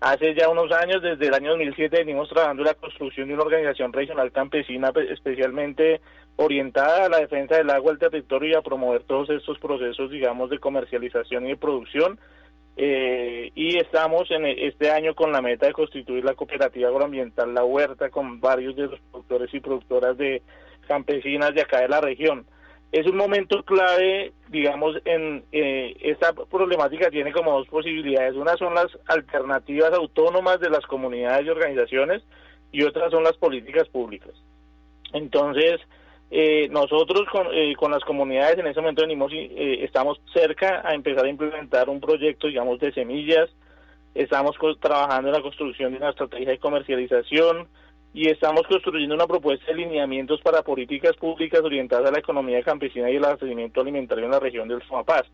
Hace 0.00 0.34
ya 0.34 0.50
unos 0.50 0.70
años, 0.72 1.00
desde 1.00 1.28
el 1.28 1.34
año 1.34 1.52
2007, 1.52 1.96
venimos 1.98 2.28
trabajando 2.28 2.62
en 2.62 2.66
la 2.66 2.74
construcción 2.74 3.28
de 3.28 3.34
una 3.34 3.44
organización 3.44 3.94
regional 3.94 4.30
campesina 4.30 4.92
pues, 4.92 5.10
especialmente 5.10 6.02
orientada 6.36 7.06
a 7.06 7.08
la 7.08 7.20
defensa 7.20 7.56
del 7.56 7.70
agua, 7.70 7.92
del 7.92 7.98
territorio 7.98 8.50
y 8.50 8.54
a 8.54 8.60
promover 8.60 9.04
todos 9.04 9.30
estos 9.30 9.58
procesos, 9.58 10.10
digamos, 10.10 10.50
de 10.50 10.58
comercialización 10.58 11.46
y 11.46 11.50
de 11.50 11.56
producción 11.56 12.18
eh, 12.78 13.50
y 13.54 13.78
estamos 13.78 14.30
en 14.30 14.44
este 14.44 14.90
año 14.90 15.14
con 15.14 15.32
la 15.32 15.40
meta 15.40 15.66
de 15.66 15.72
constituir 15.72 16.24
la 16.24 16.34
cooperativa 16.34 16.88
agroambiental 16.88 17.54
La 17.54 17.64
Huerta 17.64 18.10
con 18.10 18.38
varios 18.38 18.76
de 18.76 18.88
los 18.88 19.00
productores 19.10 19.54
y 19.54 19.60
productoras 19.60 20.18
de 20.18 20.42
campesinas 20.86 21.54
de 21.54 21.62
acá 21.62 21.80
de 21.80 21.88
la 21.88 22.02
región. 22.02 22.46
Es 22.92 23.06
un 23.06 23.16
momento 23.16 23.62
clave, 23.64 24.32
digamos, 24.48 24.96
en 25.04 25.44
eh, 25.52 25.96
esta 26.00 26.32
problemática 26.32 27.10
tiene 27.10 27.32
como 27.32 27.52
dos 27.52 27.66
posibilidades. 27.68 28.34
Una 28.34 28.56
son 28.56 28.74
las 28.74 28.86
alternativas 29.06 29.92
autónomas 29.92 30.60
de 30.60 30.70
las 30.70 30.84
comunidades 30.86 31.46
y 31.46 31.50
organizaciones 31.50 32.22
y 32.72 32.82
otras 32.82 33.10
son 33.10 33.24
las 33.24 33.36
políticas 33.38 33.88
públicas. 33.88 34.32
Entonces, 35.12 35.80
eh, 36.30 36.68
nosotros 36.70 37.22
con, 37.30 37.46
eh, 37.52 37.74
con, 37.76 37.92
las 37.92 38.02
comunidades 38.02 38.58
en 38.58 38.66
ese 38.66 38.80
momento 38.80 39.02
venimos, 39.02 39.32
eh, 39.32 39.78
estamos 39.82 40.20
cerca 40.32 40.82
a 40.84 40.94
empezar 40.94 41.24
a 41.24 41.28
implementar 41.28 41.88
un 41.88 42.00
proyecto, 42.00 42.48
digamos, 42.48 42.80
de 42.80 42.92
semillas. 42.92 43.48
Estamos 44.14 44.56
trabajando 44.80 45.28
en 45.28 45.34
la 45.34 45.42
construcción 45.42 45.92
de 45.92 45.98
una 45.98 46.10
estrategia 46.10 46.50
de 46.50 46.58
comercialización 46.58 47.68
y 48.12 48.28
estamos 48.30 48.62
construyendo 48.66 49.14
una 49.14 49.26
propuesta 49.26 49.66
de 49.66 49.74
lineamientos 49.74 50.40
para 50.40 50.62
políticas 50.62 51.14
públicas 51.16 51.60
orientadas 51.60 52.08
a 52.08 52.12
la 52.12 52.18
economía 52.18 52.62
campesina 52.62 53.10
y 53.10 53.16
el 53.16 53.24
abastecimiento 53.24 53.82
alimentario 53.82 54.24
en 54.24 54.30
la 54.30 54.40
región 54.40 54.68
del 54.68 54.82
Sumapaz. 54.82 55.26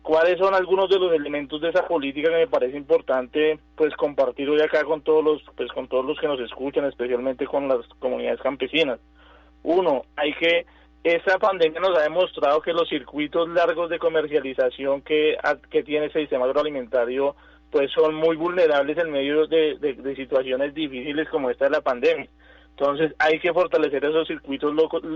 ¿Cuáles 0.00 0.38
son 0.38 0.54
algunos 0.54 0.88
de 0.88 0.98
los 0.98 1.12
elementos 1.12 1.60
de 1.60 1.68
esa 1.68 1.86
política 1.86 2.30
que 2.30 2.36
me 2.36 2.46
parece 2.46 2.76
importante 2.76 3.58
pues 3.76 3.94
compartir 3.96 4.48
hoy 4.48 4.60
acá 4.60 4.82
con 4.84 5.02
todos 5.02 5.22
los 5.22 5.42
pues 5.56 5.70
con 5.72 5.88
todos 5.88 6.06
los 6.06 6.18
que 6.18 6.28
nos 6.28 6.40
escuchan, 6.40 6.84
especialmente 6.86 7.46
con 7.46 7.68
las 7.68 7.86
comunidades 7.98 8.40
campesinas? 8.40 8.98
Uno, 9.66 10.04
hay 10.14 10.32
que, 10.34 10.64
esta 11.02 11.40
pandemia 11.40 11.80
nos 11.80 11.98
ha 11.98 12.02
demostrado 12.02 12.60
que 12.60 12.72
los 12.72 12.88
circuitos 12.88 13.48
largos 13.48 13.90
de 13.90 13.98
comercialización 13.98 15.02
que, 15.02 15.36
que 15.70 15.82
tiene 15.82 16.06
ese 16.06 16.20
sistema 16.20 16.44
agroalimentario 16.44 17.34
pues 17.72 17.90
son 17.90 18.14
muy 18.14 18.36
vulnerables 18.36 18.96
en 18.96 19.10
medio 19.10 19.48
de, 19.48 20.14
situaciones 20.14 20.72
difíciles 20.72 21.28
como 21.30 21.50
esta 21.50 21.64
de 21.64 21.72
la 21.72 21.80
pandemia. 21.80 22.28
Entonces 22.70 23.12
hay 23.18 23.40
que 23.40 23.52
fortalecer 23.52 24.04
esos 24.04 24.28
circuitos 24.28 24.72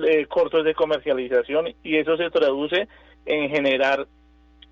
eh, 0.08 0.26
cortos 0.26 0.64
de 0.64 0.74
comercialización 0.74 1.68
y 1.84 1.96
eso 1.98 2.16
se 2.16 2.28
traduce 2.28 2.88
en 3.26 3.50
generar 3.50 4.08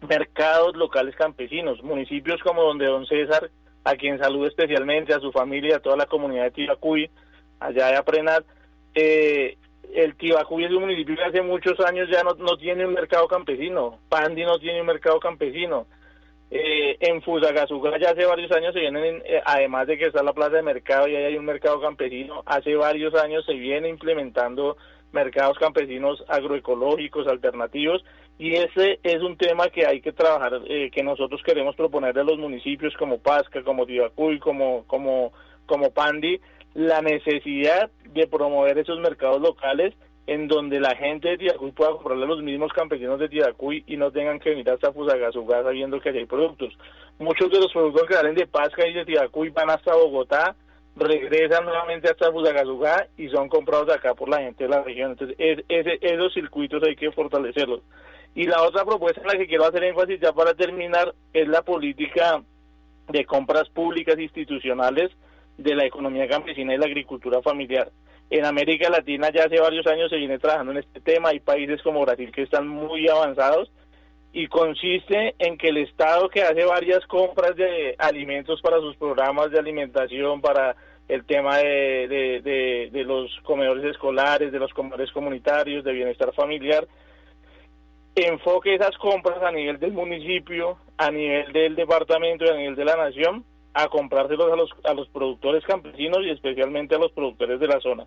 mercados 0.09 0.77
locales 0.77 1.14
campesinos, 1.14 1.85
municipios 1.85 2.43
como 2.43 2.64
donde 2.64 2.87
don 2.87 3.07
César, 3.07 3.49
a 3.85 3.95
quien 3.95 4.19
saludo 4.19 4.49
especialmente, 4.49 5.14
a 5.14 5.21
su 5.21 5.31
familia, 5.31 5.77
a 5.77 5.81
toda 5.81 5.97
la 5.97 6.07
comunidad 6.07 6.45
de 6.45 6.51
Tibacuy, 6.51 7.09
allá 7.61 7.87
de 7.87 7.97
Aprenat, 7.97 8.45
eh, 8.95 9.57
el 9.95 10.14
Tibacuy 10.17 10.64
es 10.64 10.71
un 10.71 10.83
municipio 10.83 11.17
que 11.17 11.25
hace 11.25 11.43
muchos 11.43 11.79
años 11.81 12.09
ya 12.11 12.23
no, 12.23 12.35
no 12.35 12.57
tiene 12.57 12.87
un 12.87 12.95
mercado 12.95 13.27
campesino, 13.27 13.99
Pandi 14.09 14.45
no 14.45 14.59
tiene 14.59 14.81
un 14.81 14.87
mercado 14.87 15.19
campesino, 15.19 15.87
eh, 16.51 16.97
en 17.01 17.21
Fusagasugá 17.21 17.99
ya 17.99 18.11
hace 18.11 18.25
varios 18.25 18.51
años 18.53 18.73
se 18.73 18.81
vienen, 18.81 19.23
eh, 19.27 19.43
además 19.45 19.87
de 19.87 19.99
que 19.99 20.07
está 20.07 20.23
la 20.23 20.33
plaza 20.33 20.57
de 20.57 20.62
mercado 20.62 21.07
y 21.07 21.14
ahí 21.14 21.25
hay 21.25 21.37
un 21.37 21.45
mercado 21.45 21.81
campesino, 21.81 22.43
hace 22.47 22.75
varios 22.75 23.14
años 23.14 23.45
se 23.45 23.55
viene 23.55 23.88
implementando 23.88 24.77
mercados 25.12 25.59
campesinos 25.59 26.25
agroecológicos, 26.29 27.27
alternativos, 27.27 28.05
y 28.38 28.55
ese 28.55 29.01
es 29.03 29.23
un 29.23 29.37
tema 29.37 29.69
que 29.69 29.87
hay 29.87 30.01
que 30.01 30.12
trabajar, 30.12 30.61
eh, 30.69 30.91
que 30.91 31.03
nosotros 31.03 31.43
queremos 31.43 31.75
proponerle 31.77 32.21
a 32.21 32.25
los 32.25 32.38
municipios 32.38 32.95
como 32.97 33.19
Pasca, 33.19 33.62
como 33.62 33.85
Tibacuy, 33.85 34.38
como, 34.38 34.85
como, 34.87 35.33
como 35.67 35.91
Pandi, 35.91 36.41
la 36.79 37.03
necesidad 37.03 37.91
de 38.14 38.29
promover 38.29 38.79
esos 38.79 39.01
mercados 39.01 39.41
locales 39.41 39.95
en 40.29 40.47
donde 40.47 40.79
la 40.79 40.95
gente 40.95 41.31
de 41.31 41.38
Tidacuy 41.38 41.73
pueda 41.73 41.91
comprarle 41.91 42.25
a 42.25 42.29
los 42.29 42.41
mismos 42.41 42.73
campesinos 42.73 43.19
de 43.19 43.29
Tidacuy 43.29 43.83
y 43.88 43.97
no 43.97 44.12
tengan 44.12 44.38
que 44.38 44.51
venir 44.51 44.71
hasta 44.71 44.93
Fusagasugá 44.93 45.64
sabiendo 45.64 45.99
que 45.99 46.11
hay 46.11 46.25
productos. 46.27 46.73
Muchos 47.19 47.51
de 47.51 47.59
los 47.59 47.73
productos 47.73 48.07
que 48.07 48.14
salen 48.14 48.37
de 48.37 48.47
Pasca 48.47 48.87
y 48.87 48.95
de 48.95 49.05
Tidacuy 49.05 49.49
van 49.49 49.71
hasta 49.71 49.97
Bogotá, 49.97 50.55
regresan 50.95 51.64
nuevamente 51.64 52.11
hasta 52.11 52.31
Fusagasugá 52.31 53.09
y 53.17 53.29
son 53.29 53.49
comprados 53.49 53.93
acá 53.93 54.14
por 54.14 54.29
la 54.29 54.38
gente 54.38 54.62
de 54.62 54.71
la 54.71 54.85
región. 54.85 55.17
Entonces, 55.19 55.37
esos 55.69 56.33
circuitos 56.33 56.81
hay 56.85 56.95
que 56.95 57.11
fortalecerlos. 57.11 57.81
Y 58.37 58.47
la 58.47 58.62
otra 58.62 58.85
propuesta 58.85 59.21
en 59.21 59.27
la 59.27 59.37
que 59.37 59.49
quiero 59.49 59.64
hacer 59.64 59.83
énfasis 59.83 60.21
ya 60.21 60.33
para 60.33 60.55
terminar 60.55 61.12
es 61.33 61.49
la 61.49 61.62
política 61.62 62.41
de 63.09 63.25
compras 63.25 63.69
públicas 63.71 64.17
institucionales 64.17 65.11
de 65.59 65.75
la 65.75 65.85
economía 65.85 66.29
campesina 66.29 66.75
y 66.75 66.79
la 66.79 66.87
agricultura 66.87 67.42
familiar. 67.42 67.90
En 68.31 68.44
América 68.44 68.88
Latina 68.88 69.31
ya 69.31 69.44
hace 69.44 69.61
varios 69.61 69.87
años 69.87 70.09
se 70.09 70.16
viene 70.16 70.38
trabajando 70.38 70.73
en 70.73 70.79
este 70.79 71.01
tema. 71.01 71.31
Hay 71.31 71.40
países 71.40 71.83
como 71.83 72.05
Brasil 72.05 72.31
que 72.33 72.42
están 72.42 72.68
muy 72.68 73.09
avanzados 73.09 73.71
y 74.33 74.47
consiste 74.47 75.35
en 75.38 75.59
que 75.59 75.68
el 75.68 75.79
Estado 75.79 76.29
que 76.29 76.42
hace 76.42 76.64
varias 76.64 77.05
compras 77.07 77.57
de 77.57 77.97
alimentos 77.99 78.61
para 78.61 78.79
sus 78.79 78.97
programas 78.97 79.51
de 79.51 79.59
alimentación, 79.59 80.40
para 80.40 80.77
el 81.09 81.25
tema 81.25 81.57
de, 81.57 82.07
de, 82.44 82.90
de, 82.92 83.05
los 83.05 83.31
comedores 83.42 83.85
escolares, 83.85 84.53
de 84.53 84.59
los 84.59 84.73
comedores 84.75 85.11
comunitarios, 85.11 85.83
de 85.83 85.92
bienestar 85.92 86.35
familiar, 86.35 86.87
enfoque 88.14 88.75
esas 88.75 88.97
compras 88.99 89.42
a 89.42 89.51
nivel 89.51 89.79
del 89.79 89.92
municipio, 89.92 90.77
a 90.99 91.11
nivel 91.11 91.51
del 91.53 91.75
departamento 91.75 92.44
y 92.44 92.49
a 92.49 92.55
nivel 92.55 92.77
de 92.77 92.85
la 92.85 92.97
nación 92.97 93.42
a 93.75 93.89
comprárselos 93.89 94.53
a 94.53 94.57
los, 94.57 94.71
a 94.85 94.95
los 94.95 95.09
productores 95.09 95.65
campesinos 95.65 96.21
y 96.23 96.31
especialmente 96.31 96.95
a 96.95 96.99
los 96.99 97.13
productores 97.13 97.61
de 97.61 97.69
la 97.69 97.81
zona. 97.81 98.07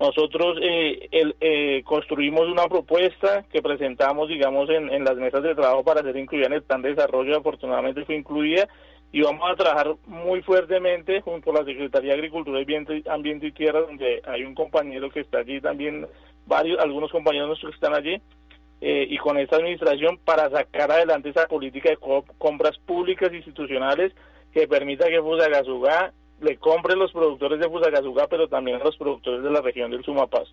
Nosotros 0.00 0.58
eh, 0.60 1.08
eh, 1.40 1.82
construimos 1.84 2.48
una 2.48 2.66
propuesta 2.66 3.44
que 3.52 3.62
presentamos, 3.62 4.28
digamos, 4.28 4.68
en, 4.68 4.90
en, 4.90 5.04
las 5.04 5.16
mesas 5.16 5.42
de 5.44 5.54
trabajo 5.54 5.84
para 5.84 6.02
ser 6.02 6.16
incluida 6.16 6.46
en 6.46 6.54
el 6.54 6.62
plan 6.62 6.82
de 6.82 6.88
desarrollo, 6.88 7.36
afortunadamente 7.36 8.04
fue 8.04 8.16
incluida, 8.16 8.68
y 9.12 9.22
vamos 9.22 9.48
a 9.48 9.54
trabajar 9.54 9.94
muy 10.06 10.42
fuertemente 10.42 11.20
junto 11.20 11.50
a 11.50 11.60
la 11.60 11.64
Secretaría 11.64 12.12
de 12.12 12.18
Agricultura, 12.18 12.60
y 12.60 13.02
Ambiente 13.08 13.46
y 13.46 13.52
Tierra, 13.52 13.82
donde 13.82 14.22
hay 14.26 14.42
un 14.42 14.54
compañero 14.54 15.10
que 15.10 15.20
está 15.20 15.38
allí 15.38 15.60
también, 15.60 16.06
varios, 16.46 16.80
algunos 16.80 17.12
compañeros 17.12 17.48
nuestros 17.48 17.72
que 17.72 17.76
están 17.76 17.94
allí, 17.94 18.20
eh, 18.80 19.06
y 19.08 19.18
con 19.18 19.38
esta 19.38 19.56
administración 19.56 20.18
para 20.24 20.50
sacar 20.50 20.90
adelante 20.90 21.28
esa 21.28 21.46
política 21.46 21.90
de 21.90 21.98
compras 22.38 22.76
públicas 22.78 23.32
institucionales 23.32 24.12
que 24.52 24.68
permita 24.68 25.08
que 25.08 25.20
Fusagasugá 25.20 26.12
le 26.40 26.56
compre 26.56 26.96
los 26.96 27.12
productores 27.12 27.60
de 27.60 27.68
Fusagasugá, 27.68 28.26
pero 28.28 28.48
también 28.48 28.80
a 28.80 28.84
los 28.84 28.96
productores 28.96 29.42
de 29.42 29.50
la 29.50 29.60
región 29.60 29.90
del 29.90 30.04
Sumapaz. 30.04 30.48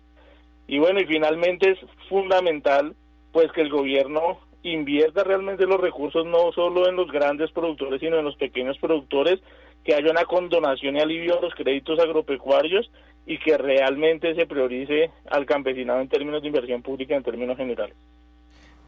Y 0.66 0.78
bueno, 0.78 1.00
y 1.00 1.06
finalmente 1.06 1.70
es 1.70 1.78
fundamental 2.08 2.94
pues 3.32 3.50
que 3.52 3.60
el 3.60 3.70
gobierno 3.70 4.38
invierta 4.62 5.24
realmente 5.24 5.66
los 5.66 5.80
recursos 5.80 6.26
no 6.26 6.52
solo 6.52 6.88
en 6.88 6.96
los 6.96 7.10
grandes 7.10 7.50
productores, 7.50 8.00
sino 8.00 8.18
en 8.18 8.24
los 8.24 8.36
pequeños 8.36 8.78
productores, 8.78 9.40
que 9.84 9.94
haya 9.94 10.10
una 10.10 10.24
condonación 10.24 10.96
y 10.96 11.00
alivio 11.00 11.38
a 11.38 11.42
los 11.42 11.54
créditos 11.54 11.98
agropecuarios 11.98 12.90
y 13.26 13.38
que 13.38 13.56
realmente 13.56 14.34
se 14.34 14.46
priorice 14.46 15.10
al 15.30 15.46
campesinado 15.46 16.00
en 16.00 16.08
términos 16.08 16.42
de 16.42 16.48
inversión 16.48 16.82
pública 16.82 17.16
en 17.16 17.22
términos 17.22 17.56
generales. 17.56 17.96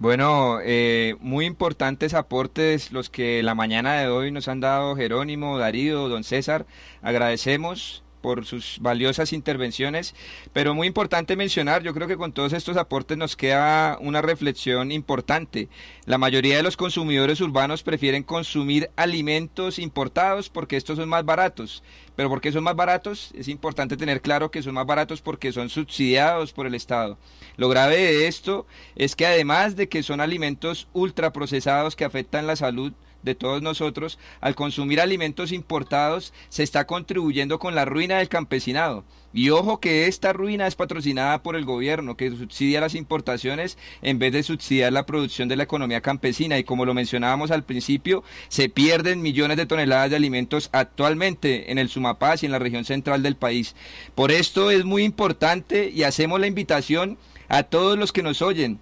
Bueno, 0.03 0.59
eh, 0.65 1.15
muy 1.21 1.47
importantes 1.47 2.13
aportes 2.13 2.91
los 2.91 3.09
que 3.09 3.41
la 3.45 3.55
mañana 3.55 4.01
de 4.01 4.09
hoy 4.09 4.33
nos 4.33 4.49
han 4.49 4.59
dado 4.59 4.97
Jerónimo, 4.97 5.59
Darío, 5.59 6.09
don 6.09 6.25
César. 6.25 6.67
Agradecemos 7.03 8.02
por 8.23 8.47
sus 8.47 8.79
valiosas 8.81 9.35
intervenciones, 9.35 10.15
pero 10.55 10.75
muy 10.75 10.87
importante 10.87 11.37
mencionar, 11.37 11.83
yo 11.83 11.93
creo 11.93 12.09
que 12.09 12.17
con 12.17 12.33
todos 12.33 12.55
estos 12.55 12.79
aportes 12.79 13.19
nos 13.19 13.37
queda 13.37 13.99
una 14.01 14.23
reflexión 14.23 14.91
importante. 14.93 15.69
La 16.07 16.17
mayoría 16.17 16.57
de 16.57 16.63
los 16.63 16.79
consumidores 16.79 17.41
urbanos 17.43 17.83
prefieren 17.83 18.23
consumir 18.23 18.91
alimentos 18.97 19.79
importados 19.79 20.49
porque 20.49 20.77
estos 20.77 20.97
son 20.97 21.09
más 21.11 21.25
baratos. 21.25 21.83
Pero 22.17 22.29
¿por 22.29 22.41
qué 22.41 22.53
son 22.53 22.65
más 22.65 22.77
baratos? 22.77 23.33
Es 23.35 23.49
importante 23.49 23.97
tener 23.97 24.21
claro 24.21 24.51
que 24.51 24.63
son 24.63 24.75
más 24.75 24.87
baratos 24.87 25.23
porque 25.23 25.53
son 25.53 25.69
subsidiados 25.69 26.53
por 26.53 26.67
el 26.67 26.75
Estado. 26.75 27.19
Lo 27.57 27.69
grave 27.69 27.97
de 27.97 28.27
esto 28.27 28.67
es 28.97 29.17
que 29.17 29.27
además 29.27 29.77
de 29.77 29.89
que 29.89 30.03
son 30.03 30.21
alimentos 30.21 30.89
ultraprocesados 30.93 31.97
que 31.97 32.05
afectan 32.05 32.47
la 32.47 32.57
salud, 32.57 32.93
de 33.23 33.35
todos 33.35 33.63
nosotros, 33.63 34.19
al 34.41 34.55
consumir 34.55 35.01
alimentos 35.01 35.53
importados, 35.53 36.33
se 36.49 36.63
está 36.63 36.87
contribuyendo 36.87 37.59
con 37.59 37.75
la 37.75 37.85
ruina 37.85 38.19
del 38.19 38.29
campesinado. 38.29 39.05
Y 39.35 39.49
ojo 39.51 39.81
que 39.81 40.09
esta 40.09 40.33
ruina 40.33 40.67
es 40.67 40.75
patrocinada 40.75 41.43
por 41.43 41.57
el 41.57 41.65
gobierno, 41.65 42.17
que 42.17 42.31
subsidia 42.31 42.83
las 42.83 42.95
importaciones 42.95 43.79
en 44.03 44.19
vez 44.19 44.33
de 44.33 44.43
subsidiar 44.43 44.93
la 44.93 45.07
producción 45.07 45.49
de 45.49 45.57
la 45.57 45.63
economía 45.63 46.03
campesina. 46.03 46.59
Y 46.59 46.65
como 46.65 46.85
lo 46.85 46.93
mencionábamos 46.93 47.51
al 47.51 47.65
principio, 47.65 48.25
se 48.49 48.69
pierden 48.69 49.23
millones 49.23 49.57
de 49.57 49.67
toneladas 49.67 50.11
de 50.11 50.17
alimentos 50.17 50.69
actualmente 50.73 51.73
en 51.73 51.79
el 51.79 51.89
Sumapaz 51.89 52.43
y 52.43 52.47
en 52.47 52.53
la 52.53 52.59
región 52.59 52.85
central 52.85 53.23
del 53.23 53.37
país. 53.37 53.75
Por 54.15 54.33
esto 54.33 54.71
es 54.71 54.85
muy 54.85 55.03
importante 55.03 55.89
y 55.89 56.03
hacemos 56.03 56.39
la 56.39 56.47
invitación 56.47 57.17
a 57.49 57.63
todos 57.63 57.99
los 57.99 58.13
que 58.13 58.23
nos 58.23 58.43
oyen 58.43 58.81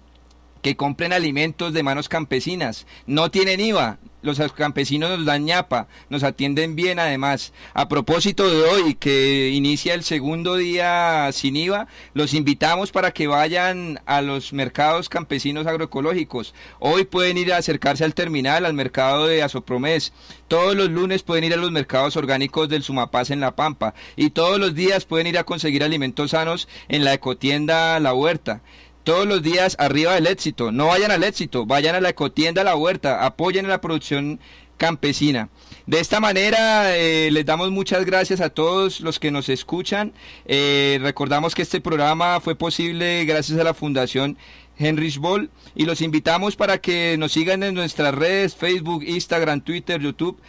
que 0.61 0.75
compren 0.75 1.13
alimentos 1.13 1.73
de 1.73 1.83
manos 1.83 2.09
campesinas. 2.09 2.85
No 3.05 3.31
tienen 3.31 3.59
IVA, 3.59 3.99
los 4.21 4.39
campesinos 4.53 5.17
nos 5.17 5.25
dan 5.25 5.45
ñapa, 5.45 5.87
nos 6.09 6.23
atienden 6.23 6.75
bien 6.75 6.99
además. 6.99 7.53
A 7.73 7.89
propósito 7.89 8.47
de 8.49 8.61
hoy, 8.63 8.95
que 8.95 9.49
inicia 9.49 9.93
el 9.93 10.03
segundo 10.03 10.55
día 10.55 11.29
sin 11.31 11.55
IVA, 11.55 11.87
los 12.13 12.33
invitamos 12.33 12.91
para 12.91 13.11
que 13.11 13.27
vayan 13.27 13.99
a 14.05 14.21
los 14.21 14.53
mercados 14.53 15.09
campesinos 15.09 15.65
agroecológicos. 15.65 16.53
Hoy 16.79 17.05
pueden 17.05 17.37
ir 17.37 17.51
a 17.51 17.57
acercarse 17.57 18.03
al 18.03 18.13
terminal, 18.13 18.65
al 18.65 18.73
mercado 18.73 19.25
de 19.25 19.41
Asopromés. 19.41 20.13
Todos 20.47 20.75
los 20.75 20.89
lunes 20.89 21.23
pueden 21.23 21.45
ir 21.45 21.53
a 21.53 21.57
los 21.57 21.71
mercados 21.71 22.15
orgánicos 22.15 22.69
del 22.69 22.83
Sumapaz 22.83 23.31
en 23.31 23.39
La 23.39 23.55
Pampa. 23.55 23.93
Y 24.15 24.29
todos 24.29 24.59
los 24.59 24.75
días 24.75 25.05
pueden 25.05 25.27
ir 25.27 25.39
a 25.39 25.45
conseguir 25.45 25.83
alimentos 25.83 26.31
sanos 26.31 26.67
en 26.89 27.03
la 27.05 27.13
ecotienda 27.13 27.99
La 27.99 28.13
Huerta 28.13 28.61
todos 29.03 29.27
los 29.27 29.41
días 29.41 29.75
arriba 29.79 30.13
del 30.13 30.27
éxito. 30.27 30.71
No 30.71 30.87
vayan 30.87 31.11
al 31.11 31.23
éxito, 31.23 31.65
vayan 31.65 31.95
a 31.95 32.01
la 32.01 32.09
ecotienda, 32.09 32.61
a 32.61 32.65
la 32.65 32.75
huerta, 32.75 33.25
apoyen 33.25 33.65
a 33.65 33.69
la 33.69 33.81
producción 33.81 34.39
campesina. 34.77 35.49
De 35.85 35.99
esta 35.99 36.19
manera 36.19 36.97
eh, 36.97 37.29
les 37.31 37.45
damos 37.45 37.69
muchas 37.69 38.03
gracias 38.03 38.41
a 38.41 38.49
todos 38.49 39.01
los 39.01 39.19
que 39.19 39.29
nos 39.29 39.47
escuchan. 39.49 40.13
Eh, 40.45 40.99
recordamos 41.01 41.53
que 41.53 41.61
este 41.61 41.81
programa 41.81 42.39
fue 42.39 42.55
posible 42.55 43.25
gracias 43.25 43.59
a 43.59 43.63
la 43.63 43.73
Fundación 43.73 44.37
Henrich 44.77 45.17
Boll 45.19 45.51
y 45.75 45.85
los 45.85 46.01
invitamos 46.01 46.55
para 46.55 46.79
que 46.79 47.15
nos 47.19 47.33
sigan 47.33 47.61
en 47.61 47.75
nuestras 47.75 48.15
redes 48.15 48.55
Facebook, 48.55 49.03
Instagram, 49.03 49.61
Twitter, 49.61 50.01
YouTube. 50.01 50.39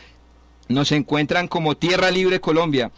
Nos 0.69 0.93
encuentran 0.93 1.49
como 1.49 1.77
Tierra 1.77 2.11
Libre 2.11 2.41
Colombia. 2.41 2.91